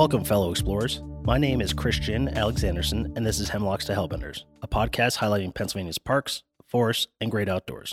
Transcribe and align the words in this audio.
Welcome, 0.00 0.24
fellow 0.24 0.50
explorers. 0.50 1.02
My 1.24 1.36
name 1.36 1.60
is 1.60 1.74
Christian 1.74 2.28
Alexandersen, 2.28 3.14
and 3.18 3.26
this 3.26 3.38
is 3.38 3.50
Hemlocks 3.50 3.84
to 3.84 3.92
Hellbenders, 3.92 4.44
a 4.62 4.66
podcast 4.66 5.18
highlighting 5.18 5.54
Pennsylvania's 5.54 5.98
parks, 5.98 6.42
forests, 6.66 7.08
and 7.20 7.30
great 7.30 7.50
outdoors. 7.50 7.92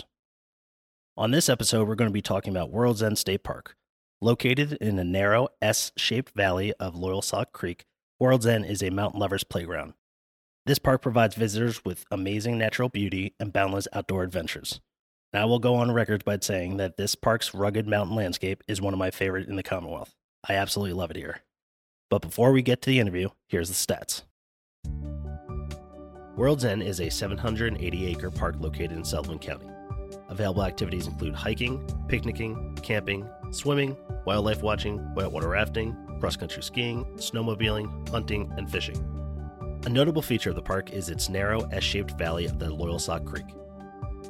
On 1.18 1.32
this 1.32 1.50
episode, 1.50 1.86
we're 1.86 1.96
going 1.96 2.08
to 2.08 2.14
be 2.14 2.22
talking 2.22 2.50
about 2.50 2.70
World's 2.70 3.02
End 3.02 3.18
State 3.18 3.44
Park. 3.44 3.76
Located 4.22 4.72
in 4.80 4.98
a 4.98 5.04
narrow 5.04 5.48
S 5.60 5.92
shaped 5.98 6.32
valley 6.34 6.72
of 6.80 6.94
Loyalsock 6.94 7.52
Creek, 7.52 7.84
World's 8.18 8.46
End 8.46 8.64
is 8.64 8.82
a 8.82 8.88
mountain 8.88 9.20
lover's 9.20 9.44
playground. 9.44 9.92
This 10.64 10.78
park 10.78 11.02
provides 11.02 11.34
visitors 11.34 11.84
with 11.84 12.06
amazing 12.10 12.56
natural 12.56 12.88
beauty 12.88 13.34
and 13.38 13.52
boundless 13.52 13.86
outdoor 13.92 14.22
adventures. 14.22 14.80
And 15.34 15.42
I 15.42 15.44
will 15.44 15.58
go 15.58 15.74
on 15.74 15.92
record 15.92 16.24
by 16.24 16.38
saying 16.40 16.78
that 16.78 16.96
this 16.96 17.14
park's 17.14 17.52
rugged 17.52 17.86
mountain 17.86 18.16
landscape 18.16 18.64
is 18.66 18.80
one 18.80 18.94
of 18.94 18.98
my 18.98 19.10
favorite 19.10 19.46
in 19.46 19.56
the 19.56 19.62
Commonwealth. 19.62 20.14
I 20.48 20.54
absolutely 20.54 20.94
love 20.94 21.10
it 21.10 21.18
here. 21.18 21.42
But 22.10 22.22
before 22.22 22.52
we 22.52 22.62
get 22.62 22.80
to 22.82 22.90
the 22.90 23.00
interview, 23.00 23.28
here's 23.48 23.68
the 23.68 23.74
stats. 23.74 24.22
World's 26.36 26.64
End 26.64 26.82
is 26.82 27.00
a 27.00 27.10
780 27.10 28.06
acre 28.06 28.30
park 28.30 28.56
located 28.60 28.92
in 28.92 29.04
Sullivan 29.04 29.38
County. 29.38 29.66
Available 30.28 30.64
activities 30.64 31.06
include 31.06 31.34
hiking, 31.34 31.84
picnicking, 32.08 32.78
camping, 32.82 33.28
swimming, 33.50 33.96
wildlife 34.24 34.62
watching, 34.62 34.98
whitewater 35.14 35.48
rafting, 35.48 35.96
cross 36.20 36.36
country 36.36 36.62
skiing, 36.62 37.04
snowmobiling, 37.16 38.08
hunting, 38.08 38.50
and 38.56 38.70
fishing. 38.70 38.96
A 39.84 39.88
notable 39.88 40.22
feature 40.22 40.50
of 40.50 40.56
the 40.56 40.62
park 40.62 40.92
is 40.92 41.08
its 41.10 41.28
narrow 41.28 41.68
S 41.72 41.82
shaped 41.82 42.12
valley 42.12 42.46
of 42.46 42.58
the 42.58 42.66
Loyalsock 42.66 43.26
Creek. 43.26 43.46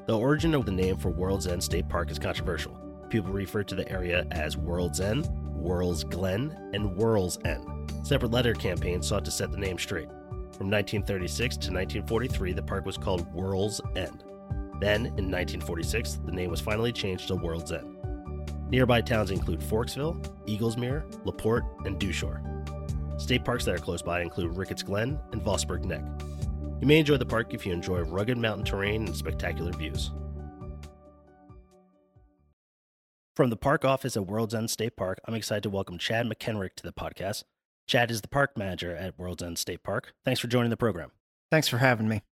The 0.07 0.19
origin 0.19 0.55
of 0.55 0.67
the 0.67 0.73
name 0.73 0.97
for 0.97 1.11
World's 1.11 1.47
End 1.47 1.63
State 1.63 1.89
Park 1.89 2.11
is 2.11 2.19
controversial. 2.19 2.77
People 3.09 3.33
refer 3.33 3.63
to 3.65 3.75
the 3.75 3.91
area 3.91 4.27
as 4.31 4.57
World's 4.57 5.01
End, 5.01 5.27
Whirls 5.57 6.05
Glen, 6.05 6.57
and 6.73 6.97
Whirls 6.97 7.39
End. 7.45 7.78
Separate 8.09 8.31
letter 8.31 8.55
campaigns 8.55 9.07
sought 9.07 9.27
to 9.27 9.31
set 9.31 9.53
the 9.53 9.59
name 9.59 9.77
straight. 9.77 10.09
From 10.57 10.71
1936 10.71 11.57
to 11.57 11.71
1943, 11.71 12.55
the 12.55 12.63
park 12.63 12.87
was 12.87 12.97
called 12.97 13.31
World's 13.35 13.83
End. 13.97 14.25
Then, 14.81 15.05
in 15.19 15.31
1946, 15.31 16.21
the 16.25 16.33
name 16.33 16.49
was 16.49 16.59
finally 16.59 16.91
changed 16.91 17.29
to 17.29 17.37
World's 17.37 17.71
End. 17.71 17.99
Nearby 18.71 19.03
towns 19.03 19.31
include 19.31 19.61
Forksville, 19.61 20.27
Eagles 20.47 20.79
Mere, 20.79 21.05
LaPorte, 21.27 21.67
and 21.85 21.99
Dushore. 21.99 22.41
State 23.19 23.45
parks 23.45 23.67
that 23.67 23.75
are 23.75 23.79
close 23.79 24.01
by 24.01 24.23
include 24.23 24.57
Ricketts 24.57 24.83
Glen 24.83 25.21
and 25.33 25.43
Vosburg 25.43 25.85
Neck. 25.85 26.03
You 26.81 26.87
may 26.87 27.01
enjoy 27.01 27.19
the 27.19 27.27
park 27.27 27.53
if 27.53 27.67
you 27.67 27.75
enjoy 27.75 28.01
rugged 28.01 28.39
mountain 28.39 28.65
terrain 28.65 29.05
and 29.05 29.15
spectacular 29.15 29.73
views. 29.73 30.13
From 33.37 33.51
the 33.51 33.57
park 33.59 33.85
office 33.85 34.17
at 34.17 34.27
World's 34.27 34.55
End 34.55 34.71
State 34.71 34.97
Park, 34.97 35.21
I'm 35.27 35.35
excited 35.35 35.65
to 35.65 35.71
welcome 35.71 35.99
Chad 35.99 36.27
McKenrick 36.27 36.75
to 36.77 36.85
the 36.85 36.93
podcast. 36.95 37.45
Chad 37.89 38.11
is 38.11 38.21
the 38.21 38.29
park 38.29 38.57
manager 38.57 38.95
at 38.95 39.19
World's 39.19 39.43
End 39.43 39.59
State 39.59 39.83
Park. 39.83 40.13
Thanks 40.23 40.41
for 40.41 40.47
joining 40.47 40.69
the 40.69 40.77
program. 40.77 41.11
Thanks 41.51 41.69
for 41.69 41.79
having 41.79 42.07
me. 42.07 42.23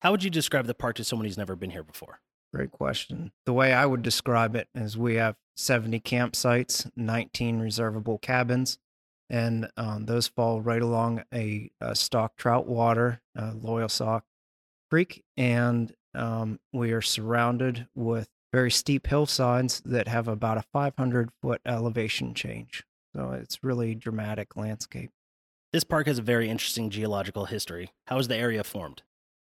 How 0.00 0.12
would 0.12 0.22
you 0.22 0.30
describe 0.30 0.66
the 0.66 0.74
park 0.74 0.94
to 0.96 1.04
someone 1.04 1.26
who's 1.26 1.36
never 1.36 1.56
been 1.56 1.70
here 1.70 1.82
before? 1.82 2.20
Great 2.54 2.70
question. 2.70 3.32
The 3.44 3.52
way 3.52 3.72
I 3.72 3.84
would 3.84 4.02
describe 4.02 4.54
it 4.54 4.68
is 4.76 4.96
we 4.96 5.16
have 5.16 5.34
70 5.56 5.98
campsites, 6.00 6.88
19 6.94 7.58
reservable 7.58 8.18
cabins, 8.18 8.78
and 9.28 9.68
um, 9.76 10.06
those 10.06 10.28
fall 10.28 10.60
right 10.60 10.80
along 10.80 11.24
a, 11.34 11.70
a 11.80 11.96
stock 11.96 12.36
trout 12.36 12.68
water, 12.68 13.20
uh, 13.36 13.50
Loyalsock 13.52 14.22
Creek, 14.88 15.24
and 15.36 15.92
um, 16.14 16.60
we 16.72 16.92
are 16.92 17.02
surrounded 17.02 17.88
with 17.96 18.28
very 18.52 18.70
steep 18.70 19.08
hillsides 19.08 19.80
that 19.84 20.06
have 20.06 20.28
about 20.28 20.56
a 20.56 20.64
500 20.72 21.30
foot 21.42 21.60
elevation 21.66 22.32
change. 22.32 22.84
So 23.18 23.32
it's 23.32 23.64
really 23.64 23.96
dramatic 23.96 24.56
landscape. 24.56 25.10
This 25.72 25.82
park 25.82 26.06
has 26.06 26.20
a 26.20 26.22
very 26.22 26.48
interesting 26.48 26.88
geological 26.88 27.46
history. 27.46 27.90
How 28.06 28.18
is 28.18 28.28
the 28.28 28.36
area 28.36 28.62
formed? 28.62 29.02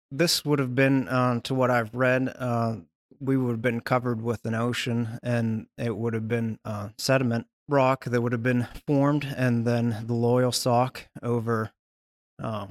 This 0.09 0.44
would 0.44 0.57
have 0.57 0.74
been, 0.74 1.07
uh, 1.07 1.41
to 1.41 1.53
what 1.53 1.69
I've 1.69 1.94
read, 1.94 2.34
uh, 2.35 2.78
we 3.19 3.38
would 3.38 3.52
have 3.52 3.62
been 3.62 3.81
covered 3.81 4.24
with 4.24 4.44
an 4.46 4.56
ocean 4.56 5.19
and 5.22 5.68
it 5.78 5.96
would 5.96 6.16
have 6.16 6.28
been 6.28 6.58
uh, 6.66 6.90
sediment 6.97 7.46
rock 7.68 8.06
that 8.06 8.19
would 8.22 8.31
have 8.31 8.41
been 8.41 8.68
formed 8.88 9.31
and 9.38 9.66
then 9.68 9.90
the 10.08 10.16
Loyalsock 10.16 11.02
over 11.22 11.69
uh, 12.41 12.66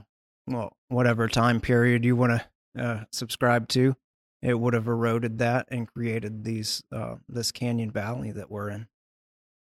well 0.49 0.77
whatever 0.89 1.29
time 1.29 1.61
period 1.61 2.05
you 2.05 2.17
want 2.17 2.43
to 2.75 2.83
uh, 2.83 3.05
subscribe 3.13 3.69
to 3.69 3.95
it 4.43 4.59
would 4.59 4.75
have 4.75 4.89
eroded 4.89 5.39
that 5.39 5.69
and 5.71 5.87
created 5.87 6.43
these 6.43 6.83
uh, 6.91 7.17
this 7.29 7.53
canyon 7.53 7.93
valley 7.93 8.33
that 8.33 8.51
we're 8.51 8.71
in 8.71 8.89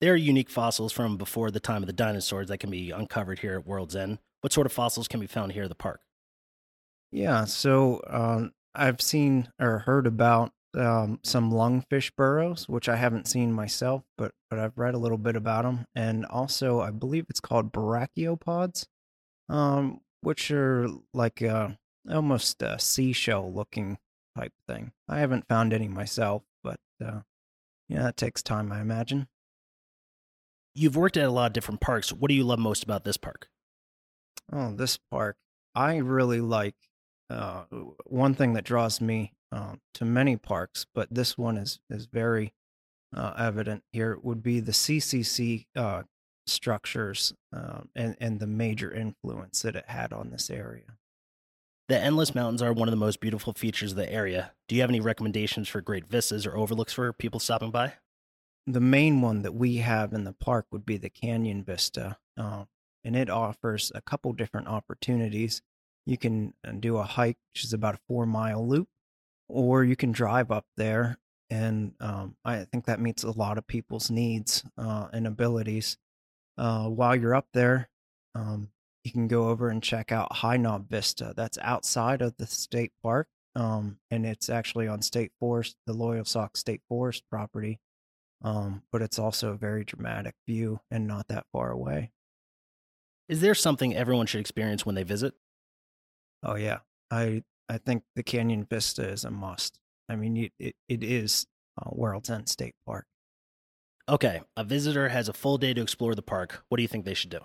there 0.02 0.14
are 0.14 0.18
unique 0.18 0.50
fossils 0.50 0.92
from 0.92 1.18
before 1.18 1.52
the 1.52 1.60
time 1.60 1.84
of 1.84 1.88
the 1.88 1.94
dinosaurs 1.94 2.48
that 2.48 2.60
can 2.60 2.70
be 2.70 2.92
uncovered 2.92 3.40
here 3.40 3.56
at 3.56 3.68
world's 3.68 3.96
end 3.96 4.20
what 4.42 4.54
sort 4.54 4.66
of 4.66 4.74
fossils 4.74 5.08
can 5.08 5.20
be 5.20 5.28
found 5.28 5.52
here 5.52 5.64
at 5.64 5.70
the 5.70 5.76
park 5.76 6.02
yeah 7.12 7.46
so 7.46 8.02
um, 8.08 8.52
i've 8.76 9.02
seen 9.02 9.50
or 9.60 9.80
heard 9.80 10.08
about 10.08 10.52
um, 10.78 11.20
some 11.24 11.52
lungfish 11.52 12.12
burrows, 12.16 12.68
which 12.70 12.88
I 12.88 12.96
haven't 12.96 13.28
seen 13.28 13.52
myself, 13.52 14.04
but 14.18 14.34
but 14.50 14.60
I've 14.60 14.78
read 14.78 14.94
a 14.94 15.00
little 15.00 15.18
bit 15.18 15.36
about 15.36 15.64
them, 15.64 15.86
and 15.96 16.26
also 16.26 16.82
I 16.82 16.92
believe 16.92 17.26
it's 17.30 17.40
called 17.40 17.72
brachiopods, 17.72 18.86
um, 19.48 20.02
which 20.22 20.52
are 20.52 20.88
like 21.14 21.42
a, 21.42 21.78
almost 22.10 22.62
a 22.62 22.80
seashell 22.80 23.52
looking 23.54 23.98
type 24.38 24.54
thing. 24.68 24.92
I 25.08 25.20
haven't 25.20 25.48
found 25.48 25.74
any 25.74 25.88
myself, 25.88 26.44
but 26.64 26.80
uh, 27.04 27.22
yeah, 27.88 28.10
it 28.10 28.18
takes 28.18 28.44
time, 28.44 28.72
I 28.72 28.82
imagine. 28.82 29.28
You've 30.76 30.96
worked 30.96 31.18
at 31.18 31.26
a 31.26 31.32
lot 31.32 31.48
of 31.48 31.54
different 31.54 31.82
parks. 31.82 32.12
What 32.12 32.30
do 32.30 32.36
you 32.36 32.44
love 32.44 32.60
most 32.60 32.84
about 32.84 33.04
this 33.04 33.18
park? 33.18 33.50
Oh, 34.52 34.74
this 34.74 34.98
park. 35.12 35.38
I 35.76 35.98
really 35.98 36.42
like 36.42 36.76
uh, 37.30 37.64
one 38.06 38.34
thing 38.34 38.54
that 38.54 38.64
draws 38.64 39.02
me 39.02 39.34
uh, 39.52 39.76
to 39.96 40.06
many 40.06 40.36
parks, 40.36 40.86
but 40.94 41.08
this 41.12 41.38
one 41.38 41.58
is 41.58 41.80
is 41.90 42.06
very 42.06 42.54
uh, 43.16 43.34
evident 43.38 43.84
here. 43.92 44.18
Would 44.22 44.44
be 44.44 44.60
the 44.60 44.72
CCC 44.72 45.66
uh, 45.76 46.04
structures 46.48 47.34
um, 47.54 47.90
and 47.96 48.16
and 48.20 48.40
the 48.40 48.48
major 48.48 48.92
influence 48.92 49.62
that 49.62 49.76
it 49.76 49.86
had 49.88 50.14
on 50.14 50.32
this 50.32 50.50
area. 50.50 50.98
The 51.88 52.00
Endless 52.00 52.36
Mountains 52.36 52.62
are 52.62 52.72
one 52.72 52.88
of 52.88 52.92
the 52.92 52.98
most 52.98 53.20
beautiful 53.20 53.54
features 53.54 53.92
of 53.92 53.98
the 53.98 54.12
area. 54.12 54.52
Do 54.68 54.76
you 54.76 54.82
have 54.82 54.92
any 54.92 55.00
recommendations 55.00 55.68
for 55.68 55.82
great 55.82 56.06
vistas 56.06 56.46
or 56.46 56.56
overlooks 56.56 56.94
for 56.94 57.12
people 57.14 57.40
stopping 57.40 57.72
by? 57.72 57.94
The 58.70 58.80
main 58.80 59.22
one 59.22 59.42
that 59.42 59.56
we 59.56 59.78
have 59.78 60.14
in 60.14 60.26
the 60.26 60.34
park 60.34 60.68
would 60.72 60.86
be 60.86 60.98
the 60.98 61.10
Canyon 61.10 61.64
Vista, 61.64 62.18
uh, 62.38 62.66
and 63.04 63.16
it 63.16 63.28
offers 63.28 63.92
a 63.96 64.02
couple 64.02 64.32
different 64.32 64.68
opportunities. 64.68 65.64
You 66.06 66.20
can 66.20 66.54
uh, 66.64 66.74
do 66.80 66.98
a 66.98 67.04
hike, 67.04 67.40
which 67.52 67.64
is 67.64 67.74
about 67.74 67.96
a 67.96 68.00
four 68.08 68.28
mile 68.28 68.68
loop, 68.68 68.88
or 69.48 69.84
you 69.84 69.96
can 69.96 70.12
drive 70.12 70.52
up 70.52 70.68
there. 70.78 71.18
And 71.50 71.94
um, 72.00 72.36
I 72.46 72.64
think 72.66 72.86
that 72.86 73.00
meets 73.00 73.24
a 73.24 73.32
lot 73.32 73.58
of 73.58 73.66
people's 73.66 74.12
needs 74.12 74.64
uh, 74.78 75.08
and 75.12 75.26
abilities. 75.26 75.98
Uh, 76.56 76.90
while 76.90 77.16
you're 77.16 77.34
up 77.34 77.48
there, 77.56 77.90
um, 78.36 78.70
you 79.04 79.12
can 79.12 79.28
go 79.28 79.50
over 79.50 79.70
and 79.70 79.82
check 79.82 80.12
out 80.12 80.32
High 80.32 80.58
Knob 80.58 80.88
Vista. 80.90 81.34
That's 81.36 81.58
outside 81.64 82.22
of 82.22 82.38
the 82.38 82.46
state 82.46 82.92
park, 83.02 83.30
um, 83.56 83.98
and 84.12 84.28
it's 84.28 84.48
actually 84.48 84.88
on 84.88 85.02
state 85.02 85.32
forest, 85.40 85.76
the 85.88 85.94
Loyal 85.94 86.24
Loyalsock 86.24 86.56
State 86.56 86.82
Forest 86.88 87.24
property. 87.32 87.80
Um, 88.42 88.84
but 88.92 89.02
it's 89.02 89.20
also 89.20 89.52
a 89.52 89.58
very 89.58 89.84
dramatic 89.84 90.36
view 90.48 90.80
and 90.90 91.08
not 91.08 91.28
that 91.28 91.46
far 91.52 91.72
away. 91.72 92.12
Is 93.28 93.42
there 93.42 93.56
something 93.56 93.96
everyone 93.96 94.26
should 94.26 94.40
experience 94.40 94.86
when 94.86 94.96
they 94.96 95.04
visit? 95.04 95.34
Oh 96.44 96.56
yeah, 96.56 96.80
I 97.12 97.44
I 97.68 97.78
think 97.78 98.04
the 98.16 98.24
Canyon 98.24 98.66
Vista 98.66 99.08
is 99.08 99.24
a 99.24 99.30
must. 99.30 99.78
I 100.08 100.16
mean, 100.16 100.38
it, 100.38 100.54
it, 100.58 100.76
it 100.88 101.04
is 101.04 101.46
uh, 101.80 101.90
World's 101.92 102.30
End 102.30 102.50
State 102.50 102.76
Park. 102.86 103.06
Okay, 104.08 104.42
a 104.58 104.64
visitor 104.64 105.10
has 105.10 105.30
a 105.30 105.34
full 105.34 105.60
day 105.60 105.74
to 105.76 105.82
explore 105.82 106.16
the 106.16 106.24
park. 106.24 106.64
What 106.70 106.78
do 106.78 106.82
you 106.82 106.88
think 106.88 107.06
they 107.06 107.14
should 107.14 107.30
do? 107.30 107.42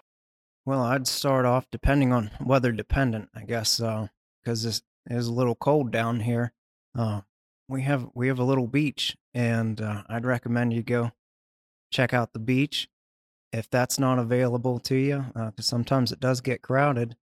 Well, 0.64 0.80
I'd 0.80 1.06
start 1.06 1.44
off 1.44 1.66
depending 1.70 2.12
on 2.12 2.30
weather 2.40 2.72
dependent, 2.72 3.28
I 3.34 3.44
guess, 3.44 3.78
because 3.78 4.64
uh, 4.64 4.68
it 5.10 5.14
is 5.14 5.26
a 5.26 5.32
little 5.32 5.56
cold 5.56 5.90
down 5.90 6.20
here. 6.20 6.54
Uh, 6.96 7.20
we 7.68 7.82
have 7.82 8.08
we 8.14 8.28
have 8.28 8.38
a 8.38 8.44
little 8.44 8.66
beach, 8.66 9.16
and 9.32 9.80
uh, 9.80 10.02
I'd 10.08 10.26
recommend 10.26 10.72
you 10.72 10.82
go 10.82 11.12
check 11.90 12.12
out 12.12 12.32
the 12.32 12.38
beach. 12.38 12.88
If 13.52 13.70
that's 13.70 13.98
not 13.98 14.18
available 14.18 14.80
to 14.80 14.96
you, 14.96 15.26
because 15.28 15.52
uh, 15.58 15.62
sometimes 15.62 16.10
it 16.10 16.18
does 16.18 16.40
get 16.40 16.60
crowded, 16.60 17.16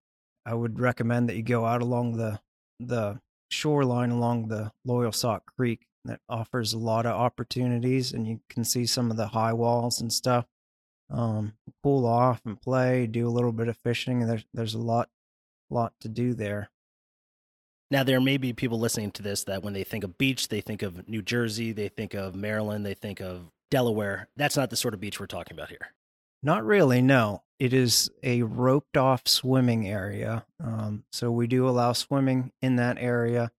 I 0.46 0.54
would 0.54 0.80
recommend 0.80 1.28
that 1.28 1.36
you 1.36 1.42
go 1.42 1.66
out 1.66 1.82
along 1.82 2.16
the 2.16 2.40
the 2.80 3.20
shoreline 3.50 4.10
along 4.10 4.48
the 4.48 4.72
Loyal 4.84 5.10
Loyalsock 5.10 5.40
Creek 5.56 5.86
that 6.04 6.20
offers 6.28 6.72
a 6.72 6.78
lot 6.78 7.06
of 7.06 7.12
opportunities, 7.12 8.12
and 8.12 8.26
you 8.26 8.40
can 8.48 8.64
see 8.64 8.86
some 8.86 9.10
of 9.10 9.16
the 9.16 9.28
high 9.28 9.52
walls 9.52 10.00
and 10.00 10.12
stuff. 10.12 10.46
Um, 11.10 11.54
cool 11.82 12.06
off 12.06 12.40
and 12.46 12.60
play, 12.60 13.06
do 13.06 13.28
a 13.28 13.30
little 13.30 13.52
bit 13.52 13.68
of 13.68 13.76
fishing. 13.76 14.26
There's 14.26 14.44
there's 14.54 14.74
a 14.74 14.78
lot 14.78 15.10
lot 15.70 15.92
to 16.00 16.08
do 16.08 16.34
there. 16.34 16.70
Now 17.92 18.02
there 18.02 18.22
may 18.22 18.38
be 18.38 18.54
people 18.54 18.80
listening 18.80 19.10
to 19.12 19.22
this 19.22 19.44
that 19.44 19.62
when 19.62 19.74
they 19.74 19.84
think 19.84 20.02
of 20.02 20.16
beach, 20.16 20.48
they 20.48 20.62
think 20.62 20.80
of 20.80 21.06
New 21.06 21.20
Jersey, 21.20 21.72
they 21.72 21.88
think 21.88 22.14
of 22.14 22.34
Maryland, 22.34 22.86
they 22.86 22.94
think 22.94 23.20
of 23.20 23.50
Delaware. 23.70 24.28
That's 24.34 24.56
not 24.56 24.70
the 24.70 24.76
sort 24.76 24.94
of 24.94 25.00
beach 25.00 25.20
we're 25.20 25.26
talking 25.26 25.54
about 25.54 25.68
here. 25.68 25.92
Not 26.42 26.64
really, 26.64 27.02
no. 27.02 27.42
It 27.58 27.74
is 27.74 28.10
a 28.22 28.44
roped 28.44 28.96
off 28.96 29.28
swimming 29.28 29.86
area. 29.86 30.46
Um, 30.58 31.04
so 31.12 31.30
we 31.30 31.46
do 31.46 31.68
allow 31.68 31.92
swimming 31.92 32.50
in 32.62 32.76
that 32.76 32.96
area. 32.98 33.52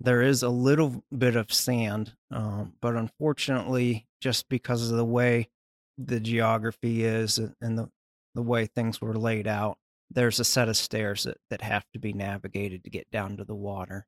There 0.00 0.22
is 0.22 0.42
a 0.42 0.48
little 0.48 1.04
bit 1.16 1.36
of 1.36 1.52
sand, 1.52 2.14
um, 2.32 2.74
but 2.80 2.96
unfortunately, 2.96 4.08
just 4.20 4.48
because 4.48 4.90
of 4.90 4.96
the 4.96 5.04
way 5.04 5.50
the 5.96 6.18
geography 6.18 7.04
is 7.04 7.38
and 7.38 7.78
the, 7.78 7.88
the 8.34 8.42
way 8.42 8.66
things 8.66 9.00
were 9.00 9.16
laid 9.16 9.46
out, 9.46 9.78
there's 10.10 10.40
a 10.40 10.44
set 10.44 10.68
of 10.68 10.76
stairs 10.76 11.24
that, 11.24 11.38
that 11.50 11.62
have 11.62 11.84
to 11.92 11.98
be 11.98 12.12
navigated 12.12 12.84
to 12.84 12.90
get 12.90 13.10
down 13.10 13.36
to 13.36 13.44
the 13.44 13.54
water. 13.54 14.06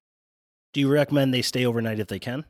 Do 0.73 0.81
you 0.81 0.89
recommend 0.89 1.35
they 1.35 1.43
stay 1.43 1.67
overnight 1.67 1.99
if 1.99 2.07
they 2.07 2.19
can? 2.19 2.45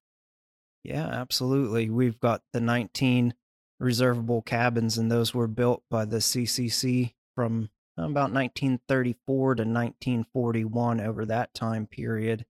Yeah, 0.84 1.06
absolutely. 1.06 1.90
We've 1.90 2.20
got 2.20 2.42
the 2.52 2.60
19 2.60 3.34
reservable 3.80 4.42
cabins, 4.42 4.98
and 4.98 5.10
those 5.10 5.34
were 5.34 5.46
built 5.46 5.82
by 5.90 6.04
the 6.04 6.18
CCC 6.18 7.14
from 7.34 7.70
about 7.96 8.32
1934 8.32 9.54
to 9.56 9.62
1941 9.62 11.00
over 11.00 11.26
that 11.26 11.52
time 11.54 11.86
period. 11.86 12.46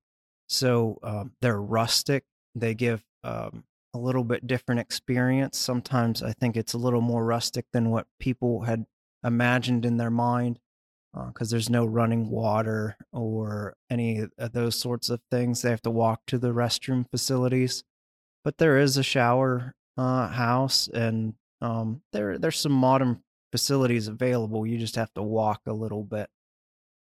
So 0.49 0.99
um, 1.03 1.33
they're 1.41 1.61
rustic. 1.61 2.25
They 2.55 2.75
give 2.75 3.05
um, 3.25 3.65
a 3.95 3.99
little 3.99 4.25
bit 4.25 4.47
different 4.47 4.81
experience. 4.81 5.59
Sometimes 5.59 6.23
I 6.23 6.33
think 6.33 6.57
it's 6.57 6.75
a 6.75 6.79
little 6.79 7.01
more 7.01 7.25
rustic 7.25 7.67
than 7.73 7.91
what 7.91 8.07
people 8.19 8.63
had 8.63 8.87
imagined 9.25 9.85
in 9.85 9.97
their 9.97 10.11
mind 10.11 10.59
because 11.13 11.53
uh, 11.53 11.55
there's 11.55 11.71
no 11.71 11.85
running 11.85 12.31
water 12.31 12.97
or 13.13 13.75
any 13.91 14.27
of 14.39 14.53
those 14.53 14.79
sorts 14.79 15.11
of 15.11 15.21
things. 15.31 15.63
They 15.63 15.71
have 15.71 15.83
to 15.83 15.91
walk 15.91 16.23
to 16.29 16.39
the 16.39 16.53
restroom 16.53 17.09
facilities, 17.11 17.83
but 18.45 18.59
there 18.59 18.79
is 18.79 18.97
a 18.97 19.03
shower 19.03 19.75
uh, 19.97 20.29
house, 20.29 20.89
and 20.89 21.35
um, 21.61 22.03
there 22.13 22.39
there's 22.39 22.59
some 22.59 22.73
modern 22.73 23.23
facilities 23.51 24.09
available. 24.09 24.67
You 24.67 24.79
just 24.79 24.97
have 24.97 25.13
to 25.15 25.23
walk 25.23 25.63
a 25.67 25.73
little 25.73 26.05
bit. 26.05 26.29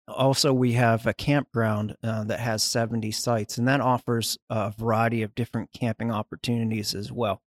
Also, 0.07 0.51
we 0.51 0.73
have 0.73 1.07
a 1.07 1.13
campground 1.13 1.95
uh, 2.03 2.25
that 2.25 2.41
has 2.41 2.61
70 2.61 3.11
sites, 3.11 3.57
and 3.57 3.67
that 3.69 3.79
offers 3.79 4.37
a 4.49 4.73
variety 4.77 5.21
of 5.21 5.33
different 5.33 5.71
camping 5.71 6.11
opportunities 6.11 6.93
as 6.93 7.09
well. 7.09 7.41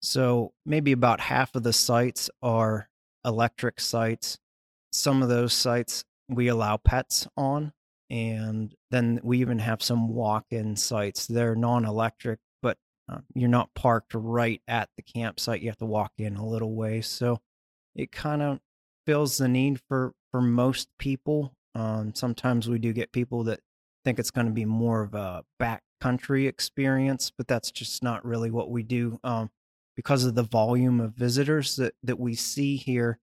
So, 0.00 0.54
maybe 0.64 0.92
about 0.92 1.20
half 1.20 1.54
of 1.54 1.64
the 1.64 1.72
sites 1.72 2.30
are 2.40 2.88
electric 3.26 3.78
sites. 3.78 4.38
Some 4.92 5.22
of 5.22 5.28
those 5.28 5.52
sites 5.52 6.04
we 6.28 6.48
allow 6.48 6.76
pets 6.76 7.26
on, 7.36 7.72
and 8.10 8.74
then 8.90 9.20
we 9.22 9.40
even 9.40 9.58
have 9.58 9.82
some 9.82 10.08
walk 10.08 10.46
in 10.50 10.76
sites. 10.76 11.26
They're 11.26 11.54
non 11.54 11.84
electric, 11.84 12.38
uh, 13.08 13.18
you're 13.34 13.48
not 13.48 13.72
parked 13.74 14.12
right 14.14 14.60
at 14.68 14.90
the 14.96 15.02
campsite. 15.02 15.62
You 15.62 15.70
have 15.70 15.78
to 15.78 15.86
walk 15.86 16.12
in 16.18 16.36
a 16.36 16.46
little 16.46 16.74
way. 16.74 17.00
So 17.00 17.40
it 17.94 18.12
kind 18.12 18.42
of 18.42 18.58
fills 19.06 19.38
the 19.38 19.48
need 19.48 19.80
for 19.88 20.12
for 20.30 20.42
most 20.42 20.88
people. 20.98 21.54
Um, 21.74 22.14
sometimes 22.14 22.68
we 22.68 22.78
do 22.78 22.92
get 22.92 23.12
people 23.12 23.44
that 23.44 23.60
think 24.04 24.18
it's 24.18 24.30
going 24.30 24.46
to 24.46 24.52
be 24.52 24.64
more 24.64 25.02
of 25.02 25.14
a 25.14 25.44
backcountry 25.60 26.46
experience, 26.46 27.32
but 27.36 27.48
that's 27.48 27.70
just 27.70 28.02
not 28.02 28.24
really 28.24 28.50
what 28.50 28.70
we 28.70 28.82
do. 28.82 29.18
Um, 29.24 29.50
because 29.96 30.24
of 30.24 30.34
the 30.34 30.42
volume 30.42 31.00
of 31.00 31.14
visitors 31.14 31.76
that, 31.76 31.94
that 32.02 32.20
we 32.20 32.34
see 32.34 32.76
here, 32.76 33.18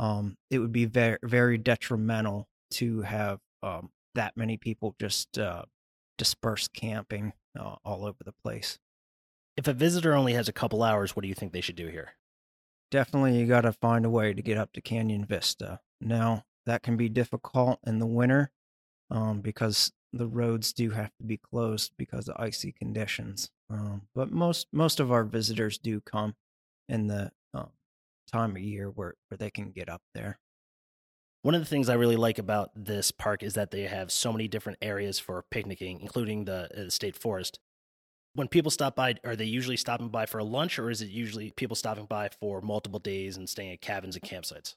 um, 0.00 0.36
it 0.50 0.58
would 0.58 0.72
be 0.72 0.86
very 0.86 1.18
very 1.22 1.58
detrimental 1.58 2.48
to 2.72 3.02
have 3.02 3.38
um, 3.62 3.90
that 4.16 4.36
many 4.36 4.56
people 4.56 4.96
just 4.98 5.38
uh, 5.38 5.62
disperse 6.18 6.66
camping 6.66 7.32
uh, 7.58 7.76
all 7.84 8.04
over 8.04 8.24
the 8.24 8.34
place 8.42 8.80
if 9.60 9.68
a 9.68 9.74
visitor 9.74 10.14
only 10.14 10.32
has 10.32 10.48
a 10.48 10.54
couple 10.54 10.82
hours, 10.82 11.14
what 11.14 11.22
do 11.22 11.28
you 11.28 11.34
think 11.34 11.52
they 11.52 11.60
should 11.60 11.76
do 11.76 11.88
here? 11.88 12.14
Definitely, 12.90 13.38
you 13.38 13.46
got 13.46 13.60
to 13.62 13.72
find 13.72 14.06
a 14.06 14.10
way 14.10 14.32
to 14.32 14.40
get 14.40 14.56
up 14.56 14.72
to 14.72 14.80
Canyon 14.80 15.26
Vista. 15.26 15.80
Now, 16.00 16.44
that 16.64 16.82
can 16.82 16.96
be 16.96 17.10
difficult 17.10 17.78
in 17.86 17.98
the 17.98 18.06
winter 18.06 18.52
um, 19.10 19.42
because 19.42 19.92
the 20.14 20.26
roads 20.26 20.72
do 20.72 20.90
have 20.90 21.10
to 21.18 21.24
be 21.24 21.36
closed 21.36 21.92
because 21.98 22.26
of 22.26 22.36
icy 22.38 22.72
conditions. 22.72 23.50
Um, 23.68 24.08
but 24.14 24.32
most 24.32 24.66
most 24.72 24.98
of 24.98 25.12
our 25.12 25.24
visitors 25.24 25.76
do 25.76 26.00
come 26.00 26.34
in 26.88 27.08
the 27.08 27.30
time 28.30 28.56
of 28.56 28.62
year 28.62 28.88
where, 28.88 29.14
where 29.28 29.38
they 29.38 29.50
can 29.50 29.70
get 29.70 29.88
up 29.88 30.02
there. 30.14 30.38
One 31.42 31.54
of 31.54 31.60
the 31.60 31.66
things 31.66 31.88
I 31.88 31.94
really 31.94 32.16
like 32.16 32.38
about 32.38 32.70
this 32.74 33.10
park 33.10 33.42
is 33.42 33.54
that 33.54 33.70
they 33.70 33.82
have 33.82 34.12
so 34.12 34.30
many 34.30 34.46
different 34.46 34.78
areas 34.82 35.18
for 35.18 35.44
picnicking, 35.50 36.00
including 36.00 36.44
the, 36.44 36.86
uh, 36.86 36.90
state 36.90 37.16
forest 37.16 37.58
when 38.34 38.48
people 38.48 38.70
stop 38.70 38.94
by, 38.94 39.16
are 39.24 39.36
they 39.36 39.44
usually 39.44 39.76
stopping 39.76 40.08
by 40.08 40.26
for 40.26 40.38
a 40.38 40.44
lunch 40.44 40.78
or 40.78 40.90
is 40.90 41.02
it 41.02 41.10
usually 41.10 41.50
people 41.56 41.74
stopping 41.76 42.06
by 42.06 42.28
for 42.40 42.60
multiple 42.60 43.00
days 43.00 43.36
and 43.36 43.48
staying 43.48 43.72
at 43.72 43.80
cabins 43.80 44.16
and 44.16 44.22
campsites? 44.22 44.76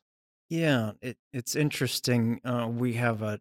Yeah, 0.50 0.94
it, 1.02 1.18
it's 1.32 1.56
interesting. 1.56 2.42
Uh, 2.44 2.68
we 2.70 2.94
have 2.94 3.22
a 3.22 3.40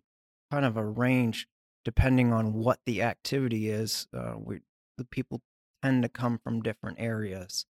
kind 0.51 0.65
of 0.65 0.77
a 0.77 0.85
range 0.85 1.47
depending 1.85 2.33
on 2.33 2.53
what 2.53 2.79
the 2.87 3.03
activity 3.03 3.69
is. 3.69 4.07
Uh, 4.17 4.35
we 4.39 4.61
the 4.99 5.05
people 5.05 5.41
tend 5.83 6.03
to 6.03 6.09
come 6.09 6.39
from 6.39 6.63
different 6.63 7.01
areas. 7.01 7.67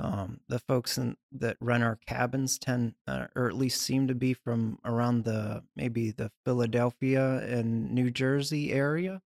Um, 0.00 0.40
the 0.48 0.58
folks 0.58 0.98
in, 0.98 1.16
that 1.32 1.56
run 1.60 1.82
our 1.82 1.98
cabins 2.06 2.58
tend, 2.58 2.94
uh, 3.06 3.26
or 3.36 3.48
at 3.48 3.56
least 3.56 3.80
seem 3.80 4.08
to 4.08 4.14
be 4.14 4.34
from 4.34 4.78
around 4.84 5.24
the 5.24 5.62
maybe 5.76 6.10
the 6.10 6.32
Philadelphia 6.44 7.38
and 7.38 7.92
New 7.92 8.10
Jersey 8.10 8.72
area. 8.72 9.22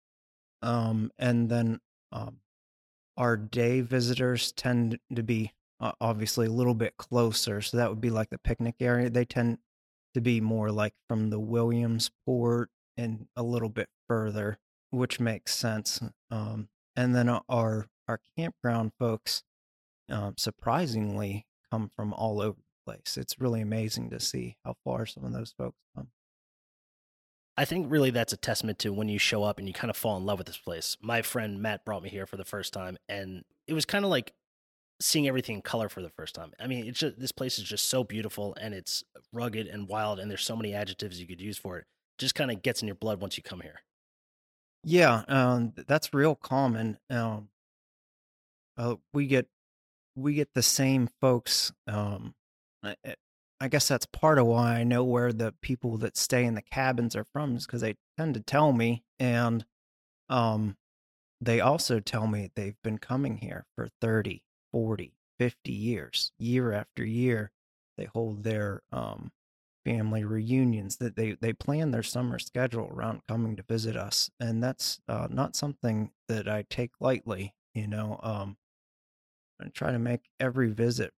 Um, 0.63 1.11
and 1.19 1.49
then 1.49 1.81
um, 2.11 2.37
our 3.15 3.37
day 3.37 3.81
visitors 3.81 4.51
tend 4.51 4.99
to 5.13 5.21
be 5.23 5.53
uh, 5.79 5.91
obviously 6.01 6.47
a 6.47 6.51
little 6.51 6.73
bit 6.73 6.97
closer, 6.97 7.61
so 7.61 7.77
that 7.77 7.89
would 7.89 8.01
be 8.01 8.09
like 8.09 8.29
the 8.31 8.37
picnic 8.39 8.75
area. 8.79 9.09
They 9.09 9.25
tend 9.25 9.59
to 10.15 10.21
be 10.21 10.41
more 10.41 10.71
like 10.71 10.93
from 11.07 11.29
the 11.29 11.39
Williamsport 11.39 12.69
and 12.97 13.27
a 13.35 13.43
little 13.43 13.69
bit 13.69 13.89
further, 14.07 14.57
which 14.89 15.19
makes 15.19 15.53
sense. 15.53 16.01
Um, 16.31 16.69
and 16.95 17.13
then 17.13 17.29
our 17.29 17.87
our 18.07 18.19
campground 18.37 18.93
folks, 18.97 19.43
um, 20.09 20.35
surprisingly, 20.37 21.45
come 21.71 21.91
from 21.95 22.13
all 22.13 22.41
over 22.41 22.57
the 22.57 22.91
place. 22.91 23.17
It's 23.17 23.39
really 23.39 23.61
amazing 23.61 24.09
to 24.11 24.19
see 24.19 24.57
how 24.63 24.75
far 24.83 25.05
some 25.05 25.25
of 25.25 25.33
those 25.33 25.53
folks 25.57 25.77
come. 25.95 26.07
I 27.57 27.65
think 27.65 27.89
really 27.89 28.11
that's 28.11 28.33
a 28.33 28.37
testament 28.37 28.79
to 28.79 28.91
when 28.91 29.07
you 29.07 29.17
show 29.17 29.43
up 29.43 29.59
and 29.59 29.67
you 29.67 29.73
kind 29.73 29.89
of 29.89 29.95
fall 29.95 30.17
in 30.17 30.25
love 30.25 30.39
with 30.39 30.47
this 30.47 30.57
place. 30.57 30.97
My 31.01 31.21
friend 31.21 31.61
Matt 31.61 31.85
brought 31.85 32.03
me 32.03 32.09
here 32.09 32.25
for 32.25 32.35
the 32.37 32.43
first 32.43 32.73
time, 32.73 32.97
and 33.07 33.43
it 33.65 33.73
was 33.73 33.85
kind 33.85 34.03
of 34.03 34.11
like 34.11 34.33
seeing 35.01 35.27
everything 35.27 35.57
in 35.57 35.61
color 35.61 35.89
for 35.89 36.01
the 36.01 36.09
first 36.09 36.35
time. 36.35 36.51
I 36.59 36.67
mean, 36.67 36.85
it's 36.85 36.99
just 36.99 37.19
this 37.19 37.31
place 37.31 37.57
is 37.57 37.63
just 37.63 37.89
so 37.89 38.03
beautiful 38.03 38.55
and 38.59 38.73
it's 38.73 39.03
rugged 39.31 39.67
and 39.67 39.87
wild, 39.87 40.19
and 40.19 40.29
there's 40.29 40.43
so 40.43 40.55
many 40.55 40.73
adjectives 40.73 41.19
you 41.19 41.27
could 41.27 41.41
use 41.41 41.57
for 41.57 41.77
it. 41.77 41.81
it 41.81 42.19
just 42.19 42.35
kind 42.35 42.51
of 42.51 42.61
gets 42.61 42.81
in 42.81 42.87
your 42.87 42.95
blood 42.95 43.21
once 43.21 43.37
you 43.37 43.43
come 43.43 43.61
here. 43.61 43.81
Yeah, 44.83 45.23
um, 45.27 45.73
that's 45.87 46.13
real 46.13 46.35
common. 46.35 46.99
Um, 47.09 47.49
uh, 48.77 48.95
we 49.13 49.27
get 49.27 49.47
we 50.15 50.33
get 50.33 50.53
the 50.53 50.63
same 50.63 51.09
folks 51.21 51.71
um, 51.87 52.33
I 53.59 53.67
guess 53.67 53.87
that's 53.87 54.05
part 54.05 54.37
of 54.37 54.47
why 54.47 54.75
I 54.75 54.83
know 54.83 55.03
where 55.03 55.31
the 55.31 55.53
people 55.61 55.97
that 55.97 56.17
stay 56.17 56.43
in 56.45 56.55
the 56.55 56.61
cabins 56.61 57.15
are 57.15 57.25
from 57.31 57.55
is 57.55 57.65
because 57.65 57.81
they 57.81 57.95
tend 58.17 58.33
to 58.33 58.41
tell 58.41 58.73
me. 58.73 59.03
And 59.17 59.65
um, 60.29 60.77
they 61.39 61.61
also 61.61 61.99
tell 61.99 62.27
me 62.27 62.51
they've 62.55 62.81
been 62.83 62.97
coming 62.97 63.37
here 63.37 63.65
for 63.75 63.87
30, 64.01 64.43
40, 64.73 65.13
50 65.39 65.71
years, 65.71 66.31
year 66.37 66.73
after 66.73 67.05
year. 67.05 67.51
They 67.97 68.05
hold 68.05 68.43
their 68.43 68.81
um, 68.91 69.31
family 69.85 70.25
reunions 70.25 70.97
that 70.97 71.15
they, 71.15 71.37
they 71.39 71.53
plan 71.53 71.91
their 71.91 72.03
summer 72.03 72.39
schedule 72.39 72.89
around 72.93 73.21
coming 73.25 73.55
to 73.55 73.63
visit 73.63 73.95
us. 73.95 74.29
And 74.37 74.61
that's 74.61 74.99
uh, 75.07 75.27
not 75.29 75.55
something 75.55 76.11
that 76.27 76.49
I 76.49 76.65
take 76.69 76.91
lightly, 76.99 77.55
you 77.73 77.87
know. 77.87 78.19
Um, 78.21 78.57
I 79.61 79.67
try 79.69 79.91
to 79.91 79.99
make 79.99 80.21
every 80.39 80.71
visit 80.71 81.11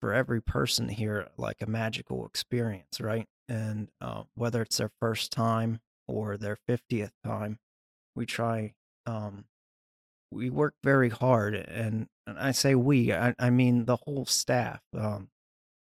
for 0.00 0.12
every 0.12 0.42
person 0.42 0.88
here 0.88 1.28
like 1.36 1.62
a 1.62 1.66
magical 1.66 2.26
experience, 2.26 3.00
right? 3.00 3.26
And 3.48 3.88
uh, 4.00 4.24
whether 4.34 4.62
it's 4.62 4.76
their 4.78 4.90
first 5.00 5.32
time 5.32 5.80
or 6.06 6.36
their 6.36 6.58
50th 6.68 7.12
time, 7.24 7.58
we 8.14 8.26
try, 8.26 8.74
um, 9.06 9.44
we 10.30 10.50
work 10.50 10.74
very 10.82 11.08
hard. 11.08 11.54
And, 11.54 12.08
and 12.26 12.38
I 12.38 12.52
say 12.52 12.74
we, 12.74 13.12
I, 13.12 13.34
I 13.38 13.50
mean 13.50 13.84
the 13.84 13.96
whole 13.96 14.26
staff, 14.26 14.80
um, 14.96 15.28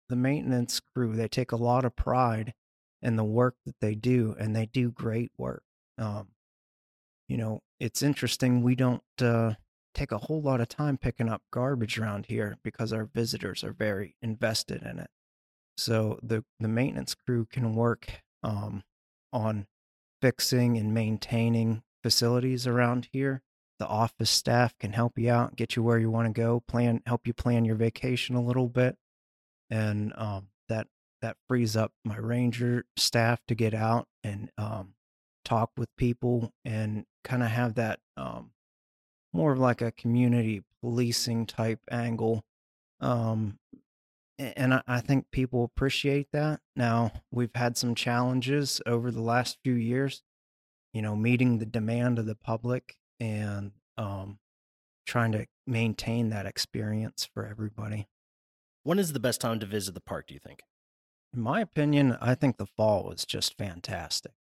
the 0.09 0.15
maintenance 0.15 0.79
crew, 0.93 1.15
they 1.15 1.27
take 1.27 1.51
a 1.51 1.57
lot 1.57 1.85
of 1.85 1.95
pride 1.95 2.53
in 3.01 3.15
the 3.15 3.24
work 3.24 3.55
that 3.65 3.75
they 3.81 3.95
do, 3.95 4.35
and 4.39 4.55
they 4.55 4.65
do 4.65 4.91
great 4.91 5.31
work. 5.38 5.63
Um, 5.97 6.29
you 7.27 7.38
know, 7.38 7.62
it's 7.79 8.01
interesting. 8.01 8.62
We 8.62 8.75
don't, 8.75 9.03
uh, 9.21 9.53
take 9.95 10.11
a 10.11 10.19
whole 10.19 10.41
lot 10.41 10.61
of 10.61 10.67
time 10.67 10.97
picking 10.97 11.29
up 11.29 11.41
garbage 11.51 11.97
around 11.97 12.27
here 12.27 12.57
because 12.63 12.93
our 12.93 13.05
visitors 13.05 13.63
are 13.63 13.73
very 13.73 14.15
invested 14.21 14.83
in 14.83 14.99
it. 14.99 15.09
So 15.77 16.19
the 16.21 16.43
the 16.59 16.67
maintenance 16.67 17.15
crew 17.15 17.45
can 17.45 17.75
work 17.75 18.21
um, 18.43 18.83
on 19.33 19.67
fixing 20.21 20.77
and 20.77 20.93
maintaining 20.93 21.83
facilities 22.03 22.67
around 22.67 23.09
here. 23.11 23.41
The 23.79 23.87
office 23.87 24.29
staff 24.29 24.77
can 24.79 24.93
help 24.93 25.17
you 25.17 25.29
out, 25.29 25.55
get 25.55 25.75
you 25.75 25.83
where 25.83 25.97
you 25.97 26.09
want 26.09 26.33
to 26.33 26.41
go, 26.41 26.61
plan 26.67 27.01
help 27.05 27.27
you 27.27 27.33
plan 27.33 27.65
your 27.65 27.75
vacation 27.75 28.35
a 28.35 28.43
little 28.43 28.69
bit, 28.69 28.97
and 29.69 30.13
um, 30.15 30.47
that 30.69 30.87
that 31.21 31.37
frees 31.47 31.75
up 31.75 31.91
my 32.03 32.17
ranger 32.17 32.85
staff 32.95 33.39
to 33.47 33.55
get 33.55 33.73
out 33.73 34.07
and 34.23 34.51
um, 34.57 34.93
talk 35.43 35.71
with 35.77 35.89
people 35.97 36.51
and 36.63 37.05
kind 37.23 37.43
of 37.43 37.49
have 37.49 37.75
that 37.75 37.99
um, 38.17 38.51
more 39.35 39.51
of 39.51 39.59
like 39.59 39.81
a 39.81 39.91
community 39.91 40.63
policing 40.81 41.45
type 41.45 41.81
angle. 41.91 42.43
Um, 43.01 43.59
and 44.39 44.73
I, 44.73 44.81
I 44.87 45.01
think 45.01 45.29
people 45.31 45.63
appreciate 45.63 46.31
that. 46.31 46.61
Now, 46.75 47.11
we've 47.31 47.53
had 47.53 47.77
some 47.77 47.95
challenges 47.95 48.81
over 48.85 49.11
the 49.11 49.21
last 49.21 49.57
few 49.63 49.73
years, 49.73 50.23
you 50.93 51.01
know, 51.01 51.15
meeting 51.15 51.57
the 51.57 51.65
demand 51.65 52.17
of 52.17 52.25
the 52.25 52.35
public 52.35 52.97
and 53.19 53.71
um, 53.97 54.39
trying 55.05 55.33
to 55.33 55.47
maintain 55.67 56.29
that 56.29 56.45
experience 56.45 57.27
for 57.33 57.45
everybody. 57.45 58.07
When 58.83 58.99
is 58.99 59.13
the 59.13 59.19
best 59.19 59.41
time 59.41 59.59
to 59.59 59.65
visit 59.65 59.95
the 59.95 60.01
park, 60.01 60.27
do 60.27 60.33
you 60.33 60.39
think? 60.39 60.61
In 61.33 61.41
my 61.41 61.59
opinion, 61.59 62.17
I 62.21 62.35
think 62.35 62.57
the 62.57 62.65
fall 62.65 63.03
was 63.03 63.25
just 63.25 63.57
fantastic. 63.57 64.33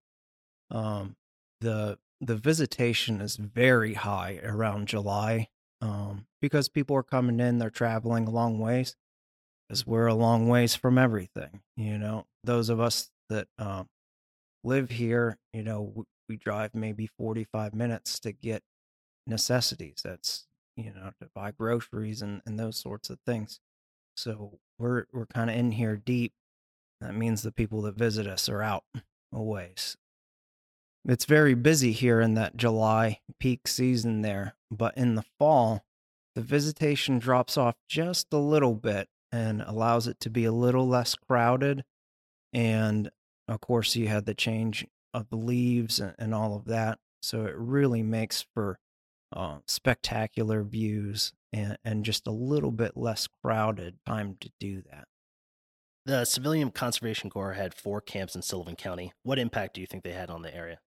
Um, 0.71 1.17
the 1.61 1.99
the 2.23 2.37
visitation 2.37 3.21
is 3.21 3.37
very 3.37 3.95
high 3.95 4.41
around 4.45 4.87
July 4.87 5.49
um, 5.81 6.27
because 6.41 6.69
people 6.69 6.97
are 6.97 7.03
coming 7.03 7.41
in, 7.41 7.59
they're 7.59 7.69
traveling 7.69 8.29
a 8.29 8.31
long 8.31 8.61
ways, 8.61 8.95
because 9.69 9.85
we're 9.85 10.07
a 10.07 10.15
long 10.15 10.49
ways 10.49 10.77
from 10.77 10.99
everything. 10.99 11.61
You 11.77 11.99
know, 11.99 12.27
those 12.45 12.69
of 12.69 12.79
us 12.79 13.11
that 13.29 13.49
um, 13.59 13.89
live 14.63 14.91
here, 14.91 15.37
you 15.53 15.65
know, 15.65 15.93
we, 15.95 16.05
we 16.29 16.37
drive 16.37 16.77
maybe 16.77 17.09
45 17.09 17.75
minutes 17.75 18.21
to 18.21 18.31
get 18.31 18.63
necessities. 19.27 20.03
That's, 20.05 20.47
you 20.77 20.95
know, 20.95 21.11
to 21.21 21.29
buy 21.35 21.51
groceries 21.51 22.23
and, 22.23 22.41
and 22.47 22.57
those 22.57 22.77
sorts 22.77 23.11
of 23.11 23.19
things. 23.27 23.59
So 24.17 24.61
we're 24.79 25.07
we're 25.13 25.27
kind 25.27 25.51
of 25.51 25.57
in 25.57 25.73
here 25.73 25.97
deep. 25.97 26.35
That 27.01 27.17
means 27.17 27.43
the 27.43 27.51
people 27.51 27.83
that 27.83 27.97
visit 27.97 28.29
us 28.29 28.49
are 28.49 28.63
out 28.63 28.85
a 29.33 29.43
ways 29.43 29.97
it's 31.07 31.25
very 31.25 31.55
busy 31.55 31.93
here 31.93 32.21
in 32.21 32.35
that 32.35 32.57
July 32.57 33.21
peak 33.39 33.67
season 33.67 34.23
there, 34.23 34.55
but 34.71 34.97
in 34.97 35.15
the 35.15 35.25
fall, 35.39 35.85
the 36.35 36.43
visitation 36.43 37.19
drops 37.19 37.57
off 37.57 37.75
just 37.89 38.33
a 38.33 38.39
little 38.39 38.75
bit 38.75 39.09
and 39.31 39.63
allows 39.63 40.07
it 40.07 40.21
to 40.21 40.31
be 40.31 40.45
a 40.45 40.53
little 40.53 40.87
less 40.87 41.15
crowded. 41.15 41.85
And 42.53 43.11
of 43.49 43.61
course, 43.61 43.97
you 43.97 44.09
had 44.09 44.27
the 44.27 44.35
change 44.35 44.87
of 45.13 45.29
the 45.29 45.37
leaves 45.37 46.01
and, 46.01 46.35
all 46.35 46.57
of 46.57 46.67
that. 46.67 46.99
So 47.21 47.45
it 47.45 47.55
really 47.57 48.03
makes 48.03 48.47
for 48.55 48.79
uh, 49.33 49.59
spectacular 49.67 50.63
views 50.63 51.33
and, 51.53 51.77
and 51.85 52.05
just 52.05 52.27
a 52.27 52.33
little 52.33 52.71
bit 52.71 52.97
less 52.97 53.29
crowded 53.43 53.97
time 54.07 54.37
to 54.41 54.51
do 54.61 54.83
that. 54.91 55.07
The 56.05 56.25
Civilian 56.25 56.71
Conservation 56.71 57.31
Corps 57.31 57.53
had 57.53 57.75
four 57.75 58.01
camps 58.01 58.35
in 58.35 58.43
Sullivan 58.43 58.77
County. 58.77 59.13
What 59.23 59.39
impact 59.39 59.75
do 59.75 59.81
you 59.81 59.87
think 59.87 60.03
they 60.03 60.13
had 60.13 60.31
on 60.31 60.43
the 60.43 60.55
area? 60.55 60.79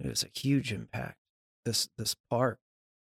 It 0.00 0.08
was 0.08 0.24
a 0.24 0.38
huge 0.38 0.72
impact. 0.72 1.16
This 1.64 1.88
this 1.96 2.14
park 2.30 2.58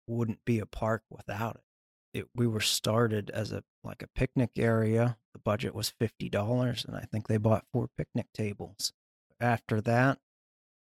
wouldn't 0.08 0.43
be 0.46 0.60
a 0.60 0.65
park 0.65 1.03
without 1.10 1.55
it. 1.55 2.19
It 2.19 2.25
we 2.36 2.48
were 2.48 2.62
started 2.62 3.29
as 3.29 3.51
a 3.51 3.63
like 3.84 4.01
a 4.01 4.08
picnic 4.08 4.51
area. 4.58 5.17
The 5.34 5.39
budget 5.39 5.75
was 5.75 5.93
fifty 6.00 6.29
dollars, 6.29 6.84
and 6.86 6.96
I 6.96 7.05
think 7.12 7.27
they 7.27 7.38
bought 7.38 7.65
four 7.72 7.89
picnic 7.98 8.27
tables. 8.34 8.91
After 9.39 9.79
that, 9.81 10.19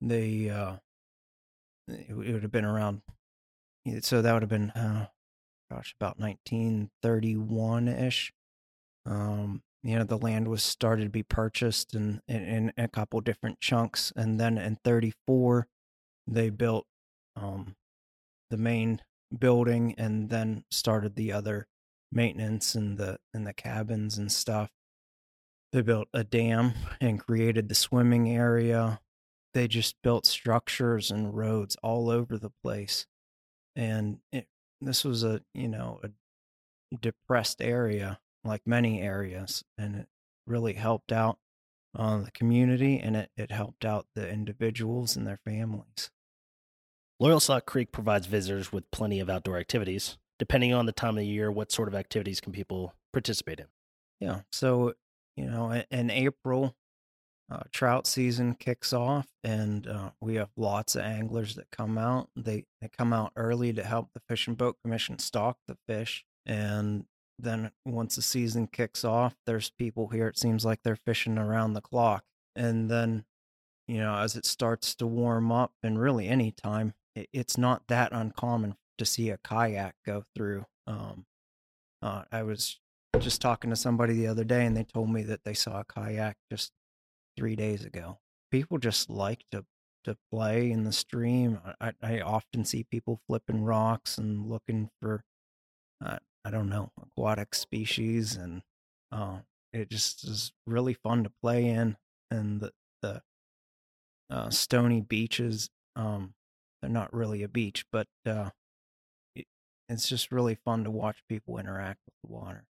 they 0.00 0.50
uh, 0.50 0.76
it, 1.88 2.14
would 2.14 2.42
have 2.42 2.52
been 2.52 2.64
around. 2.64 3.02
So 4.00 4.22
that 4.22 4.32
would 4.32 4.42
have 4.42 4.50
been, 4.50 4.70
uh, 4.70 5.08
gosh, 5.70 5.94
about 6.00 6.18
nineteen 6.18 6.90
thirty 7.02 7.36
one 7.36 7.88
ish. 7.88 8.32
Um, 9.06 9.62
you 9.82 9.96
know, 9.96 10.04
the 10.04 10.18
land 10.18 10.48
was 10.48 10.62
started 10.62 11.04
to 11.04 11.10
be 11.10 11.22
purchased 11.22 11.94
in, 11.94 12.22
in, 12.26 12.42
in 12.42 12.72
a 12.78 12.88
couple 12.88 13.20
different 13.20 13.60
chunks, 13.60 14.12
and 14.16 14.40
then 14.40 14.56
in 14.56 14.78
thirty 14.82 15.12
four, 15.26 15.68
they 16.26 16.50
built 16.50 16.86
um, 17.36 17.76
the 18.50 18.56
main 18.56 19.00
building 19.36 19.94
and 19.98 20.30
then 20.30 20.64
started 20.70 21.16
the 21.16 21.32
other 21.32 21.66
maintenance 22.12 22.74
and 22.74 22.96
the 22.98 23.18
and 23.32 23.46
the 23.46 23.52
cabins 23.52 24.18
and 24.18 24.30
stuff. 24.30 24.70
They 25.72 25.82
built 25.82 26.08
a 26.14 26.22
dam 26.22 26.74
and 27.00 27.18
created 27.18 27.68
the 27.68 27.74
swimming 27.74 28.28
area. 28.30 29.00
They 29.54 29.66
just 29.68 29.96
built 30.02 30.26
structures 30.26 31.10
and 31.10 31.36
roads 31.36 31.76
all 31.82 32.10
over 32.10 32.38
the 32.38 32.52
place. 32.62 33.06
And 33.76 34.18
it, 34.32 34.46
this 34.80 35.04
was 35.04 35.24
a, 35.24 35.40
you 35.52 35.68
know, 35.68 36.00
a 36.04 36.10
depressed 36.96 37.60
area 37.60 38.20
like 38.44 38.62
many 38.66 39.00
areas 39.00 39.64
and 39.78 39.96
it 39.96 40.06
really 40.46 40.74
helped 40.74 41.10
out 41.10 41.38
uh, 41.96 42.18
the 42.18 42.30
community 42.30 42.98
and 42.98 43.16
it, 43.16 43.30
it 43.36 43.50
helped 43.50 43.84
out 43.84 44.06
the 44.14 44.28
individuals 44.28 45.16
and 45.16 45.26
their 45.26 45.38
families. 45.44 46.10
Loyalsock 47.22 47.64
Creek 47.66 47.92
provides 47.92 48.26
visitors 48.26 48.72
with 48.72 48.90
plenty 48.90 49.20
of 49.20 49.30
outdoor 49.30 49.58
activities. 49.58 50.18
Depending 50.38 50.74
on 50.74 50.86
the 50.86 50.92
time 50.92 51.10
of 51.10 51.16
the 51.16 51.26
year, 51.26 51.50
what 51.50 51.70
sort 51.70 51.88
of 51.88 51.94
activities 51.94 52.40
can 52.40 52.52
people 52.52 52.92
participate 53.12 53.60
in? 53.60 53.66
Yeah. 54.20 54.40
So, 54.50 54.94
you 55.36 55.46
know, 55.46 55.82
in 55.90 56.10
April, 56.10 56.74
uh, 57.50 57.60
trout 57.70 58.06
season 58.06 58.54
kicks 58.54 58.92
off, 58.92 59.28
and 59.44 59.86
uh, 59.86 60.10
we 60.20 60.36
have 60.36 60.50
lots 60.56 60.96
of 60.96 61.02
anglers 61.02 61.54
that 61.54 61.70
come 61.70 61.98
out. 61.98 62.30
They 62.34 62.64
they 62.80 62.88
come 62.88 63.12
out 63.12 63.32
early 63.36 63.72
to 63.74 63.84
help 63.84 64.08
the 64.14 64.20
Fish 64.28 64.48
and 64.48 64.56
Boat 64.56 64.76
Commission 64.82 65.18
stock 65.18 65.58
the 65.68 65.76
fish, 65.86 66.24
and 66.46 67.04
then 67.38 67.70
once 67.84 68.16
the 68.16 68.22
season 68.22 68.66
kicks 68.66 69.04
off, 69.04 69.34
there's 69.46 69.70
people 69.70 70.08
here. 70.08 70.28
It 70.28 70.38
seems 70.38 70.64
like 70.64 70.80
they're 70.82 70.96
fishing 70.96 71.38
around 71.38 71.72
the 71.72 71.80
clock, 71.80 72.24
and 72.54 72.90
then, 72.90 73.24
you 73.88 73.98
know, 73.98 74.16
as 74.16 74.36
it 74.36 74.46
starts 74.46 74.94
to 74.96 75.06
warm 75.06 75.50
up, 75.52 75.72
and 75.82 76.00
really 76.00 76.28
any 76.28 76.52
time, 76.52 76.94
it's 77.32 77.58
not 77.58 77.82
that 77.88 78.12
uncommon 78.12 78.76
to 78.98 79.04
see 79.04 79.30
a 79.30 79.38
kayak 79.38 79.94
go 80.04 80.24
through. 80.34 80.66
Um, 80.86 81.26
uh, 82.02 82.22
I 82.30 82.42
was 82.42 82.78
just 83.18 83.40
talking 83.40 83.70
to 83.70 83.76
somebody 83.76 84.14
the 84.14 84.26
other 84.26 84.44
day, 84.44 84.66
and 84.66 84.76
they 84.76 84.84
told 84.84 85.10
me 85.10 85.22
that 85.22 85.44
they 85.44 85.54
saw 85.54 85.80
a 85.80 85.84
kayak 85.84 86.36
just 86.50 86.72
three 87.36 87.56
days 87.56 87.84
ago. 87.84 88.18
People 88.50 88.78
just 88.78 89.10
like 89.10 89.44
to 89.50 89.64
to 90.04 90.16
play 90.30 90.70
in 90.70 90.84
the 90.84 90.92
stream. 90.92 91.58
I, 91.80 91.92
I 92.02 92.20
often 92.20 92.64
see 92.66 92.84
people 92.84 93.20
flipping 93.26 93.64
rocks 93.64 94.18
and 94.18 94.50
looking 94.50 94.90
for, 95.00 95.24
uh, 96.04 96.18
I 96.44 96.50
don't 96.50 96.68
know, 96.68 96.90
aquatic 97.00 97.54
species, 97.54 98.36
and 98.36 98.62
uh, 99.10 99.38
it 99.72 99.90
just 99.90 100.24
is 100.24 100.52
really 100.66 100.94
fun 100.94 101.24
to 101.24 101.30
play 101.42 101.66
in. 101.66 101.96
And 102.30 102.60
the 102.60 102.72
the 103.02 103.22
uh, 104.30 104.50
stony 104.50 105.00
beaches 105.00 105.70
um, 105.96 106.34
they're 106.80 106.90
not 106.90 107.14
really 107.14 107.42
a 107.42 107.48
beach, 107.48 107.86
but 107.90 108.06
uh, 108.26 108.50
it, 109.34 109.46
it's 109.88 110.08
just 110.08 110.32
really 110.32 110.54
fun 110.54 110.84
to 110.84 110.90
watch 110.90 111.22
people 111.28 111.58
interact 111.58 112.00
with 112.06 112.14
the 112.22 112.36
water. 112.36 112.64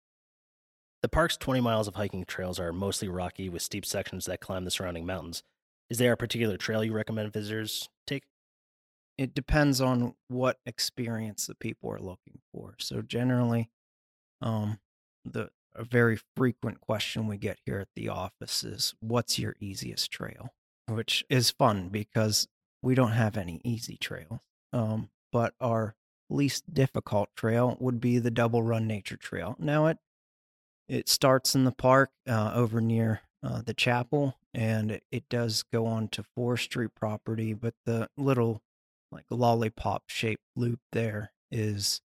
The 1.02 1.08
park's 1.08 1.36
20 1.36 1.60
miles 1.60 1.88
of 1.88 1.96
hiking 1.96 2.24
trails 2.24 2.58
are 2.58 2.72
mostly 2.72 3.08
rocky 3.08 3.48
with 3.48 3.62
steep 3.62 3.84
sections 3.84 4.24
that 4.26 4.40
climb 4.40 4.64
the 4.64 4.70
surrounding 4.70 5.04
mountains. 5.04 5.42
Is 5.90 5.98
there 5.98 6.12
a 6.12 6.16
particular 6.16 6.56
trail 6.56 6.82
you 6.82 6.92
recommend 6.92 7.32
visitors 7.32 7.88
take? 8.06 8.22
It 9.16 9.34
depends 9.34 9.80
on 9.80 10.14
what 10.28 10.58
experience 10.66 11.46
the 11.46 11.54
people 11.54 11.90
are 11.90 12.00
looking 12.00 12.40
for. 12.52 12.74
So 12.78 13.02
generally, 13.02 13.70
um, 14.40 14.78
the 15.24 15.50
a 15.76 15.84
very 15.84 16.18
frequent 16.36 16.80
question 16.80 17.26
we 17.26 17.36
get 17.36 17.58
here 17.66 17.80
at 17.80 17.88
the 17.96 18.08
office 18.08 18.62
is, 18.62 18.94
"What's 19.00 19.38
your 19.38 19.56
easiest 19.60 20.10
trail?" 20.10 20.54
Which 20.86 21.24
is 21.28 21.50
fun 21.50 21.88
because 21.88 22.46
we 22.82 22.94
don't 22.94 23.12
have 23.12 23.36
any 23.36 23.60
easy 23.64 23.96
trails. 23.96 24.40
Um, 24.72 25.10
but 25.32 25.54
our 25.60 25.96
least 26.30 26.72
difficult 26.72 27.34
trail 27.36 27.76
would 27.80 28.00
be 28.00 28.18
the 28.18 28.30
Double 28.30 28.62
Run 28.62 28.86
Nature 28.86 29.16
Trail. 29.16 29.56
Now 29.58 29.86
it 29.86 29.98
it 30.88 31.08
starts 31.08 31.54
in 31.54 31.64
the 31.64 31.72
park 31.72 32.10
uh, 32.28 32.52
over 32.54 32.80
near 32.80 33.22
uh, 33.42 33.62
the 33.62 33.74
chapel, 33.74 34.38
and 34.52 34.90
it, 34.90 35.04
it 35.10 35.28
does 35.28 35.62
go 35.62 35.86
on 35.86 36.08
to 36.08 36.22
forestry 36.22 36.88
property. 36.88 37.52
But 37.54 37.74
the 37.84 38.10
little 38.16 38.62
like 39.14 39.24
lollipop 39.30 40.02
shaped 40.08 40.42
loop 40.56 40.80
there 40.92 41.32
is 41.50 42.00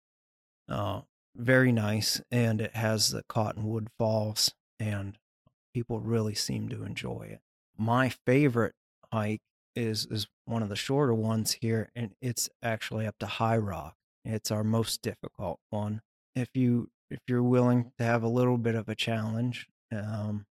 uh, 0.69 1.01
very 1.35 1.73
nice, 1.73 2.21
and 2.31 2.61
it 2.61 2.77
has 2.77 3.11
the 3.11 3.23
Cottonwood 3.29 3.89
Falls, 3.99 4.53
and 4.79 5.17
people 5.73 6.01
really 6.01 6.35
seem 6.35 6.69
to 6.69 6.85
enjoy 6.85 7.29
it. 7.31 7.41
My 7.77 8.11
favorite 8.27 8.75
hike 9.13 9.41
is 9.75 10.07
is 10.11 10.27
one 10.45 10.63
of 10.63 10.69
the 10.69 10.77
shorter 10.77 11.15
ones 11.15 11.59
here, 11.61 11.91
and 11.95 12.13
it's 12.21 12.49
actually 12.63 13.07
up 13.07 13.19
to 13.21 13.27
High 13.27 13.57
Rock. 13.57 13.95
It's 14.25 14.51
our 14.51 14.65
most 14.65 15.01
difficult 15.01 15.61
one. 15.71 16.03
If 16.35 16.51
you 16.55 16.91
if 17.11 17.21
you're 17.27 17.43
willing 17.43 17.93
to 17.99 18.05
have 18.05 18.23
a 18.23 18.29
little 18.29 18.59
bit 18.59 18.75
of 18.75 18.89
a 18.89 18.95
challenge, 18.95 19.67
um, 19.91 20.45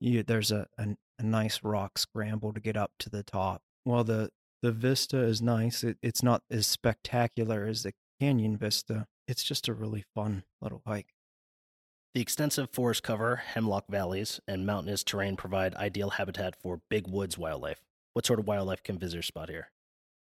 you, 0.00 0.22
there's 0.22 0.52
a, 0.52 0.68
a, 0.78 0.96
a 1.18 1.22
nice 1.24 1.64
rock 1.64 1.98
scramble 1.98 2.52
to 2.52 2.60
get 2.60 2.76
up 2.76 2.92
to 3.00 3.10
the 3.10 3.24
top. 3.24 3.62
Well, 3.84 4.04
the 4.04 4.30
the 4.62 4.72
vista 4.72 5.18
is 5.18 5.40
nice, 5.40 5.84
it, 5.84 5.98
it's 6.02 6.22
not 6.22 6.42
as 6.50 6.66
spectacular 6.66 7.66
as 7.66 7.82
the 7.82 7.92
canyon 8.20 8.56
vista. 8.56 9.06
It's 9.26 9.44
just 9.44 9.68
a 9.68 9.74
really 9.74 10.04
fun 10.14 10.44
little 10.60 10.82
hike. 10.86 11.14
The 12.14 12.20
extensive 12.20 12.70
forest 12.72 13.02
cover, 13.02 13.36
hemlock 13.36 13.84
valleys, 13.88 14.40
and 14.48 14.66
mountainous 14.66 15.04
terrain 15.04 15.36
provide 15.36 15.74
ideal 15.74 16.10
habitat 16.10 16.56
for 16.60 16.80
big 16.88 17.06
woods 17.06 17.36
wildlife. 17.36 17.80
What 18.14 18.26
sort 18.26 18.40
of 18.40 18.46
wildlife 18.46 18.82
can 18.82 18.98
visitors 18.98 19.26
spot 19.26 19.50
here? 19.50 19.70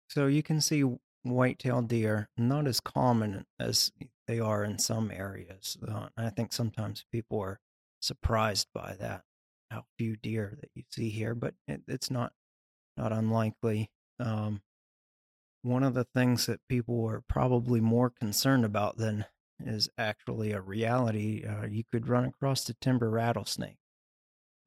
So 0.10 0.27
you 0.27 0.41
can 0.41 0.62
see 0.62 0.84
white-tailed 1.24 1.88
deer, 1.89 2.29
not 2.38 2.67
as 2.67 2.79
common 2.79 3.46
as 3.60 3.91
they 4.27 4.39
are 4.39 4.63
in 4.63 4.79
some 4.79 5.12
areas. 5.12 5.77
Uh, 5.86 6.08
I 6.17 6.29
think 6.29 6.53
sometimes 6.53 7.05
people 7.12 7.39
are 7.41 7.60
surprised 8.00 8.67
by 8.74 8.96
that, 9.00 9.24
how 9.70 9.84
few 9.98 10.15
deer 10.15 10.58
that 10.62 10.70
you 10.74 10.84
see 10.89 11.10
here, 11.10 11.36
but 11.36 11.53
it, 11.67 11.82
it's 11.88 12.10
not 12.10 12.34
not 12.98 13.12
unlikely. 13.12 13.89
Um, 14.20 14.62
one 15.62 15.84
of 15.84 15.94
the 15.94 16.06
things 16.06 16.46
that 16.46 16.68
people 16.70 17.06
are 17.10 17.24
probably 17.28 17.82
more 17.82 18.10
concerned 18.10 18.66
about 18.66 18.98
than 18.98 19.26
is 19.64 19.90
actually 19.98 20.52
a 20.52 20.62
reality. 20.62 21.44
Uh, 21.46 21.66
you 21.66 21.84
could 21.92 22.08
run 22.08 22.26
across 22.26 22.64
the 22.64 22.76
timber 22.82 23.10
rattlesnake. 23.10 23.78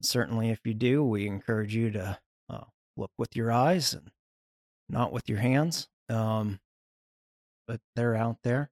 Certainly, 0.03 0.51
if 0.51 0.61
you 0.65 0.75
do, 0.75 1.05
we 1.05 1.27
encourage 1.27 1.75
you 1.75 1.91
to 1.91 2.19
uh, 2.49 2.65
look 2.97 3.11
with 3.19 3.37
your 3.37 3.53
eyes 3.53 3.93
and 3.93 4.11
not 4.89 5.13
with 5.13 5.29
your 5.29 5.39
hands. 5.39 5.89
Um, 6.09 6.61
but 7.69 7.81
they're 7.95 8.17
out 8.17 8.39
there. 8.43 8.71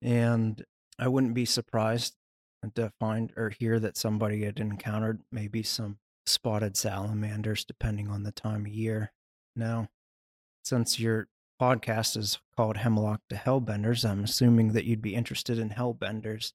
And 0.00 0.64
I 0.98 1.08
wouldn't 1.08 1.34
be 1.34 1.44
surprised 1.44 2.14
to 2.74 2.92
find 3.00 3.32
or 3.36 3.50
hear 3.50 3.78
that 3.80 3.96
somebody 3.96 4.44
had 4.44 4.60
encountered 4.60 5.22
maybe 5.32 5.62
some 5.62 5.98
spotted 6.26 6.76
salamanders, 6.76 7.64
depending 7.64 8.08
on 8.08 8.22
the 8.22 8.32
time 8.32 8.66
of 8.66 8.72
year. 8.72 9.12
Now, 9.56 9.88
since 10.64 10.98
your 10.98 11.28
podcast 11.60 12.16
is 12.16 12.38
called 12.56 12.78
Hemlock 12.78 13.20
to 13.28 13.36
Hellbenders, 13.36 14.08
I'm 14.08 14.24
assuming 14.24 14.72
that 14.72 14.84
you'd 14.84 15.02
be 15.02 15.14
interested 15.14 15.58
in 15.58 15.70
Hellbenders. 15.70 16.52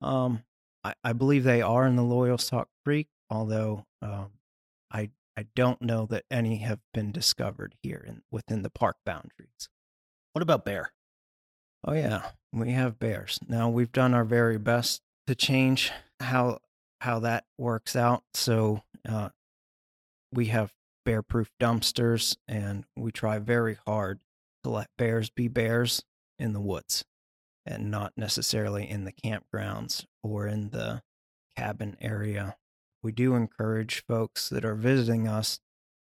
Um, 0.00 0.42
I, 0.84 0.94
I 1.04 1.12
believe 1.12 1.44
they 1.44 1.62
are 1.62 1.86
in 1.86 1.96
the 1.96 2.02
Loyal 2.02 2.36
Loyalsock 2.36 2.66
Creek, 2.84 3.08
although 3.30 3.86
um, 4.00 4.32
I 4.90 5.10
I 5.36 5.46
don't 5.54 5.80
know 5.80 6.06
that 6.06 6.24
any 6.30 6.58
have 6.58 6.80
been 6.92 7.12
discovered 7.12 7.74
here 7.82 8.04
in, 8.06 8.22
within 8.30 8.62
the 8.62 8.70
park 8.70 8.96
boundaries. 9.06 9.68
What 10.32 10.42
about 10.42 10.64
bear? 10.64 10.92
Oh 11.84 11.94
yeah, 11.94 12.30
we 12.52 12.72
have 12.72 12.98
bears. 12.98 13.38
Now 13.48 13.68
we've 13.68 13.92
done 13.92 14.14
our 14.14 14.24
very 14.24 14.58
best 14.58 15.02
to 15.26 15.34
change 15.34 15.92
how 16.20 16.58
how 17.00 17.20
that 17.20 17.44
works 17.58 17.96
out. 17.96 18.24
So 18.34 18.82
uh, 19.08 19.30
we 20.32 20.46
have 20.46 20.72
bear-proof 21.04 21.50
dumpsters, 21.60 22.36
and 22.46 22.84
we 22.96 23.12
try 23.12 23.38
very 23.38 23.78
hard 23.86 24.20
to 24.64 24.70
let 24.70 24.88
bears 24.96 25.30
be 25.30 25.48
bears 25.48 26.04
in 26.38 26.52
the 26.52 26.60
woods, 26.60 27.04
and 27.66 27.90
not 27.90 28.12
necessarily 28.16 28.88
in 28.88 29.04
the 29.04 29.12
campgrounds 29.12 30.04
or 30.22 30.46
in 30.46 30.70
the 30.70 31.02
cabin 31.56 31.96
area. 32.00 32.56
We 33.02 33.12
do 33.12 33.34
encourage 33.34 34.04
folks 34.08 34.48
that 34.48 34.64
are 34.64 34.74
visiting 34.74 35.26
us 35.26 35.60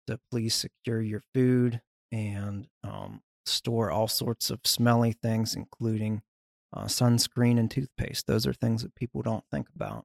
to 0.07 0.19
please 0.31 0.55
secure 0.55 1.01
your 1.01 1.23
food 1.35 1.81
and 2.13 2.69
um, 2.83 3.23
store 3.47 3.91
all 3.91 4.09
sorts 4.09 4.51
of 4.51 4.61
smelly 4.65 5.13
things, 5.13 5.55
including 5.55 6.23
uh, 6.75 6.85
sunscreen 6.85 7.59
and 7.59 7.71
toothpaste. 7.71 8.27
Those 8.27 8.47
are 8.47 8.53
things 8.53 8.83
that 8.83 8.95
people 8.95 9.23
don't 9.23 9.45
think 9.51 9.69
about. 9.75 10.05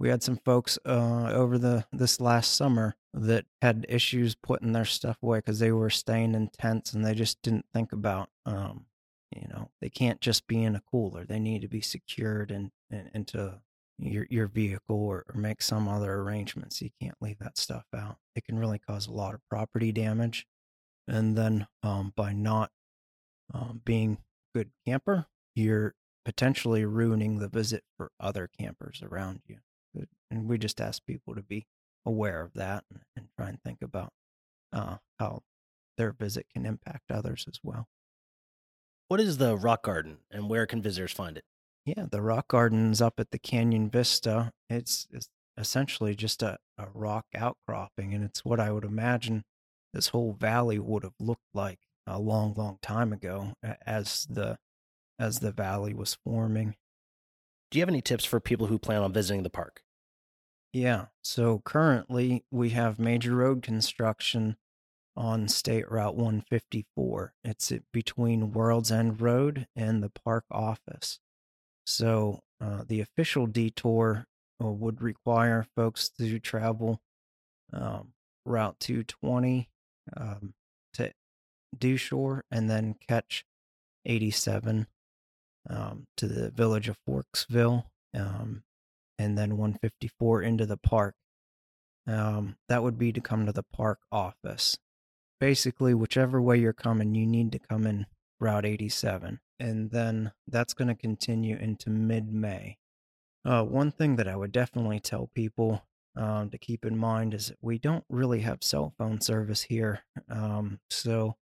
We 0.00 0.08
had 0.08 0.22
some 0.22 0.38
folks 0.44 0.78
uh, 0.84 1.30
over 1.32 1.58
the 1.58 1.84
this 1.92 2.20
last 2.20 2.56
summer 2.56 2.96
that 3.14 3.44
had 3.62 3.86
issues 3.88 4.34
putting 4.34 4.72
their 4.72 4.84
stuff 4.84 5.18
away 5.22 5.38
because 5.38 5.58
they 5.60 5.72
were 5.72 5.90
staying 5.90 6.34
in 6.34 6.48
tents 6.48 6.92
and 6.92 7.04
they 7.04 7.14
just 7.14 7.42
didn't 7.42 7.66
think 7.72 7.92
about, 7.92 8.30
um, 8.46 8.86
you 9.30 9.46
know, 9.48 9.70
they 9.80 9.90
can't 9.90 10.20
just 10.20 10.46
be 10.46 10.62
in 10.62 10.74
a 10.74 10.82
cooler. 10.90 11.24
They 11.24 11.38
need 11.38 11.62
to 11.62 11.68
be 11.68 11.80
secured 11.80 12.50
in, 12.50 12.72
in, 12.90 13.10
into 13.14 13.60
your 13.98 14.26
your 14.30 14.46
vehicle 14.48 14.96
or, 14.96 15.24
or 15.28 15.38
make 15.38 15.62
some 15.62 15.86
other 15.86 16.14
arrangements. 16.14 16.82
You 16.82 16.90
can't 17.00 17.16
leave 17.20 17.38
that 17.38 17.58
stuff 17.58 17.84
out. 17.94 18.16
It 18.34 18.44
can 18.44 18.58
really 18.58 18.78
cause 18.78 19.06
a 19.06 19.12
lot 19.12 19.34
of 19.34 19.40
property 19.48 19.92
damage 19.92 20.46
and 21.10 21.36
then 21.36 21.66
um, 21.82 22.12
by 22.16 22.32
not 22.32 22.70
um, 23.52 23.80
being 23.84 24.18
good 24.54 24.70
camper, 24.86 25.26
you're 25.54 25.94
potentially 26.24 26.84
ruining 26.84 27.38
the 27.38 27.48
visit 27.48 27.82
for 27.96 28.12
other 28.20 28.48
campers 28.58 29.02
around 29.02 29.40
you. 29.46 29.58
And 30.30 30.48
we 30.48 30.58
just 30.58 30.80
ask 30.80 31.04
people 31.04 31.34
to 31.34 31.42
be 31.42 31.66
aware 32.06 32.40
of 32.40 32.54
that 32.54 32.84
and, 32.90 33.00
and 33.16 33.28
try 33.36 33.48
and 33.48 33.62
think 33.62 33.82
about 33.82 34.12
uh, 34.72 34.96
how 35.18 35.42
their 35.96 36.12
visit 36.12 36.46
can 36.52 36.64
impact 36.66 37.10
others 37.10 37.46
as 37.48 37.58
well. 37.62 37.88
What 39.08 39.20
is 39.20 39.38
the 39.38 39.56
rock 39.56 39.82
garden 39.82 40.18
and 40.30 40.48
where 40.48 40.66
can 40.66 40.80
visitors 40.80 41.12
find 41.12 41.36
it? 41.36 41.44
Yeah, 41.84 42.06
the 42.10 42.22
rock 42.22 42.48
garden's 42.48 43.00
up 43.00 43.18
at 43.18 43.32
the 43.32 43.38
Canyon 43.38 43.90
Vista. 43.90 44.52
It's, 44.68 45.08
it's 45.10 45.28
essentially 45.56 46.14
just 46.14 46.42
a, 46.42 46.58
a 46.78 46.86
rock 46.94 47.26
outcropping, 47.34 48.14
and 48.14 48.24
it's 48.24 48.44
what 48.44 48.60
I 48.60 48.70
would 48.70 48.84
imagine 48.84 49.44
this 49.92 50.08
whole 50.08 50.32
valley 50.32 50.78
would 50.78 51.02
have 51.02 51.14
looked 51.18 51.48
like 51.52 51.80
a 52.06 52.18
long, 52.18 52.54
long 52.54 52.78
time 52.82 53.12
ago 53.12 53.54
as 53.86 54.26
the 54.30 54.58
as 55.18 55.40
the 55.40 55.52
valley 55.52 55.92
was 55.92 56.16
forming. 56.24 56.76
Do 57.70 57.78
you 57.78 57.82
have 57.82 57.90
any 57.90 58.00
tips 58.00 58.24
for 58.24 58.40
people 58.40 58.68
who 58.68 58.78
plan 58.78 59.02
on 59.02 59.12
visiting 59.12 59.42
the 59.42 59.50
park? 59.50 59.82
Yeah. 60.72 61.06
So 61.22 61.60
currently 61.64 62.44
we 62.50 62.70
have 62.70 62.98
major 62.98 63.34
road 63.34 63.62
construction 63.62 64.56
on 65.16 65.48
State 65.48 65.90
Route 65.90 66.14
154. 66.14 67.34
It's 67.42 67.72
between 67.92 68.52
World's 68.52 68.92
End 68.92 69.20
Road 69.20 69.66
and 69.74 70.02
the 70.02 70.10
park 70.10 70.44
office. 70.50 71.18
So 71.84 72.40
uh, 72.60 72.84
the 72.86 73.00
official 73.00 73.46
detour 73.46 74.26
uh, 74.62 74.68
would 74.68 75.02
require 75.02 75.66
folks 75.74 76.08
to 76.18 76.38
travel 76.38 77.00
um, 77.72 78.12
Route 78.44 78.78
220 78.80 79.68
um, 80.16 80.54
to 80.94 81.12
Dushore 81.76 82.44
and 82.50 82.70
then 82.70 82.94
catch 83.08 83.44
87 84.06 84.86
um, 85.68 86.06
to 86.16 86.26
the 86.26 86.50
village 86.50 86.88
of 86.88 86.98
Forksville 87.08 87.84
um, 88.14 88.62
and 89.20 89.36
then 89.36 89.58
154 89.58 90.42
into 90.42 90.64
the 90.64 90.78
park. 90.78 91.14
Um, 92.06 92.56
that 92.70 92.82
would 92.82 92.98
be 92.98 93.12
to 93.12 93.20
come 93.20 93.44
to 93.44 93.52
the 93.52 93.62
park 93.62 93.98
office. 94.10 94.78
Basically, 95.38 95.92
whichever 95.92 96.40
way 96.40 96.58
you're 96.58 96.72
coming, 96.72 97.14
you 97.14 97.26
need 97.26 97.52
to 97.52 97.58
come 97.58 97.86
in 97.86 98.06
Route 98.40 98.64
87. 98.64 99.40
And 99.58 99.90
then 99.90 100.32
that's 100.48 100.72
going 100.72 100.88
to 100.88 100.94
continue 100.94 101.56
into 101.58 101.90
mid 101.90 102.32
May. 102.32 102.78
Uh, 103.44 103.62
one 103.62 103.90
thing 103.90 104.16
that 104.16 104.28
I 104.28 104.36
would 104.36 104.52
definitely 104.52 105.00
tell 105.00 105.30
people 105.34 105.82
um, 106.16 106.48
to 106.48 106.56
keep 106.56 106.86
in 106.86 106.96
mind 106.96 107.34
is 107.34 107.52
we 107.60 107.78
don't 107.78 108.04
really 108.08 108.40
have 108.40 108.62
cell 108.62 108.94
phone 108.96 109.20
service 109.20 109.62
here. 109.62 110.00
Um, 110.30 110.80
so 110.88 111.36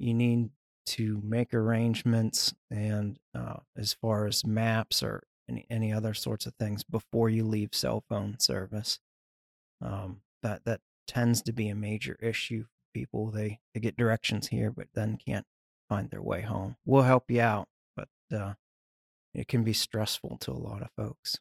you 0.00 0.12
need 0.12 0.50
to 0.86 1.20
make 1.24 1.54
arrangements 1.54 2.52
and 2.68 3.18
uh, 3.32 3.58
as 3.76 3.92
far 3.92 4.26
as 4.26 4.44
maps 4.44 5.04
or 5.04 5.22
any, 5.48 5.66
any 5.70 5.92
other 5.92 6.14
sorts 6.14 6.46
of 6.46 6.54
things 6.54 6.84
before 6.84 7.28
you 7.28 7.44
leave 7.44 7.74
cell 7.74 8.04
phone 8.08 8.38
service. 8.38 8.98
Um, 9.80 10.22
that 10.42 10.64
that 10.64 10.80
tends 11.06 11.42
to 11.42 11.52
be 11.52 11.68
a 11.68 11.74
major 11.74 12.16
issue 12.20 12.64
for 12.64 12.98
people. 12.98 13.30
They 13.30 13.60
they 13.74 13.80
get 13.80 13.96
directions 13.96 14.48
here, 14.48 14.70
but 14.70 14.88
then 14.94 15.18
can't 15.24 15.46
find 15.88 16.10
their 16.10 16.22
way 16.22 16.42
home. 16.42 16.76
We'll 16.84 17.02
help 17.02 17.30
you 17.30 17.40
out, 17.40 17.68
but 17.96 18.08
uh, 18.34 18.54
it 19.34 19.48
can 19.48 19.64
be 19.64 19.72
stressful 19.72 20.38
to 20.38 20.52
a 20.52 20.54
lot 20.54 20.82
of 20.82 20.90
folks 20.96 21.38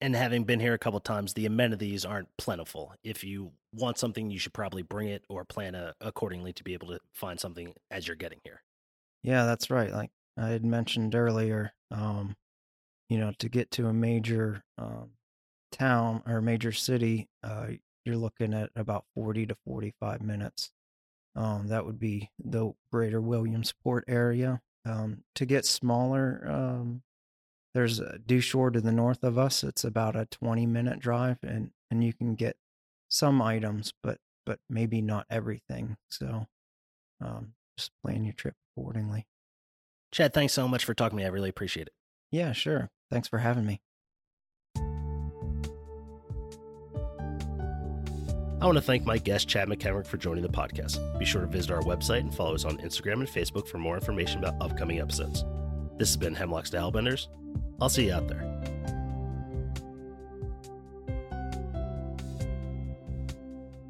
and 0.00 0.16
having 0.16 0.44
been 0.44 0.60
here 0.60 0.74
a 0.74 0.78
couple 0.78 0.98
times, 1.00 1.34
the 1.34 1.46
amenities 1.46 2.04
aren't 2.04 2.34
plentiful. 2.38 2.94
If 3.04 3.22
you 3.22 3.52
want 3.72 3.98
something, 3.98 4.30
you 4.30 4.38
should 4.38 4.54
probably 4.54 4.82
bring 4.82 5.08
it 5.08 5.24
or 5.28 5.44
plan 5.44 5.74
a, 5.74 5.94
accordingly 6.00 6.52
to 6.54 6.64
be 6.64 6.72
able 6.72 6.88
to 6.88 7.00
find 7.12 7.38
something 7.38 7.74
as 7.90 8.06
you're 8.06 8.16
getting 8.16 8.40
here. 8.44 8.62
Yeah, 9.22 9.44
that's 9.44 9.70
right. 9.70 9.92
Like 9.92 10.10
I 10.38 10.48
had 10.48 10.64
mentioned 10.64 11.14
earlier, 11.14 11.72
um, 11.90 12.36
you 13.10 13.18
know, 13.18 13.32
to 13.38 13.50
get 13.50 13.70
to 13.72 13.88
a 13.88 13.92
major 13.92 14.64
um, 14.78 15.10
town 15.70 16.22
or 16.26 16.40
major 16.40 16.72
city, 16.72 17.28
uh, 17.42 17.66
you're 18.06 18.16
looking 18.16 18.54
at 18.54 18.70
about 18.74 19.04
40 19.14 19.46
to 19.46 19.56
45 19.66 20.22
minutes. 20.22 20.70
Um, 21.36 21.68
that 21.68 21.84
would 21.84 21.98
be 21.98 22.30
the 22.42 22.72
greater 22.90 23.20
Williamsport 23.20 24.04
area. 24.08 24.62
Um, 24.86 25.24
to 25.34 25.44
get 25.44 25.66
smaller 25.66 26.46
um, 26.48 27.02
there's 27.74 28.00
a 28.00 28.18
Dushore 28.18 28.70
to 28.70 28.80
the 28.80 28.92
north 28.92 29.22
of 29.22 29.38
us. 29.38 29.62
It's 29.62 29.84
about 29.84 30.16
a 30.16 30.26
20 30.26 30.66
minute 30.66 30.98
drive, 30.98 31.38
and 31.42 31.70
and 31.90 32.02
you 32.02 32.12
can 32.12 32.34
get 32.34 32.56
some 33.08 33.40
items, 33.40 33.92
but 34.02 34.18
but 34.44 34.58
maybe 34.68 35.00
not 35.00 35.26
everything. 35.30 35.96
So 36.08 36.46
um, 37.20 37.54
just 37.76 37.92
plan 38.02 38.24
your 38.24 38.34
trip 38.34 38.54
accordingly. 38.76 39.26
Chad, 40.12 40.34
thanks 40.34 40.52
so 40.52 40.66
much 40.66 40.84
for 40.84 40.94
talking 40.94 41.16
to 41.18 41.22
me. 41.22 41.26
I 41.26 41.30
really 41.30 41.50
appreciate 41.50 41.86
it. 41.86 41.92
Yeah, 42.32 42.52
sure. 42.52 42.90
Thanks 43.10 43.28
for 43.28 43.38
having 43.38 43.66
me. 43.66 43.80
I 48.60 48.66
want 48.66 48.76
to 48.76 48.82
thank 48.82 49.06
my 49.06 49.16
guest, 49.16 49.48
Chad 49.48 49.68
McKenrick, 49.68 50.06
for 50.06 50.18
joining 50.18 50.42
the 50.42 50.50
podcast. 50.50 51.18
Be 51.18 51.24
sure 51.24 51.40
to 51.40 51.46
visit 51.46 51.70
our 51.70 51.80
website 51.80 52.20
and 52.20 52.34
follow 52.34 52.54
us 52.54 52.66
on 52.66 52.76
Instagram 52.78 53.14
and 53.14 53.28
Facebook 53.28 53.66
for 53.66 53.78
more 53.78 53.94
information 53.94 54.44
about 54.44 54.60
upcoming 54.60 55.00
episodes. 55.00 55.46
This 55.96 56.10
has 56.10 56.16
been 56.18 56.34
Hemlocks 56.34 56.70
to 56.70 56.76
Hellbenders. 56.76 57.28
I'll 57.80 57.88
see 57.88 58.08
you 58.08 58.12
out 58.12 58.28
there. 58.28 58.46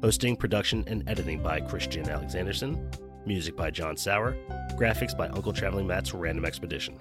Hosting, 0.01 0.37
production, 0.37 0.85
and 0.87 1.07
editing 1.07 1.43
by 1.43 1.59
Christian 1.59 2.05
Alexandersen. 2.05 2.81
Music 3.25 3.57
by 3.57 3.71
Jon 3.71 3.97
Sauer. 3.97 4.35
Graphics 4.79 5.15
by 5.15 5.27
Uncle 5.27 5.51
Traveling 5.51 5.85
Matt's 5.85 6.13
Random 6.13 6.45
Expedition. 6.45 6.97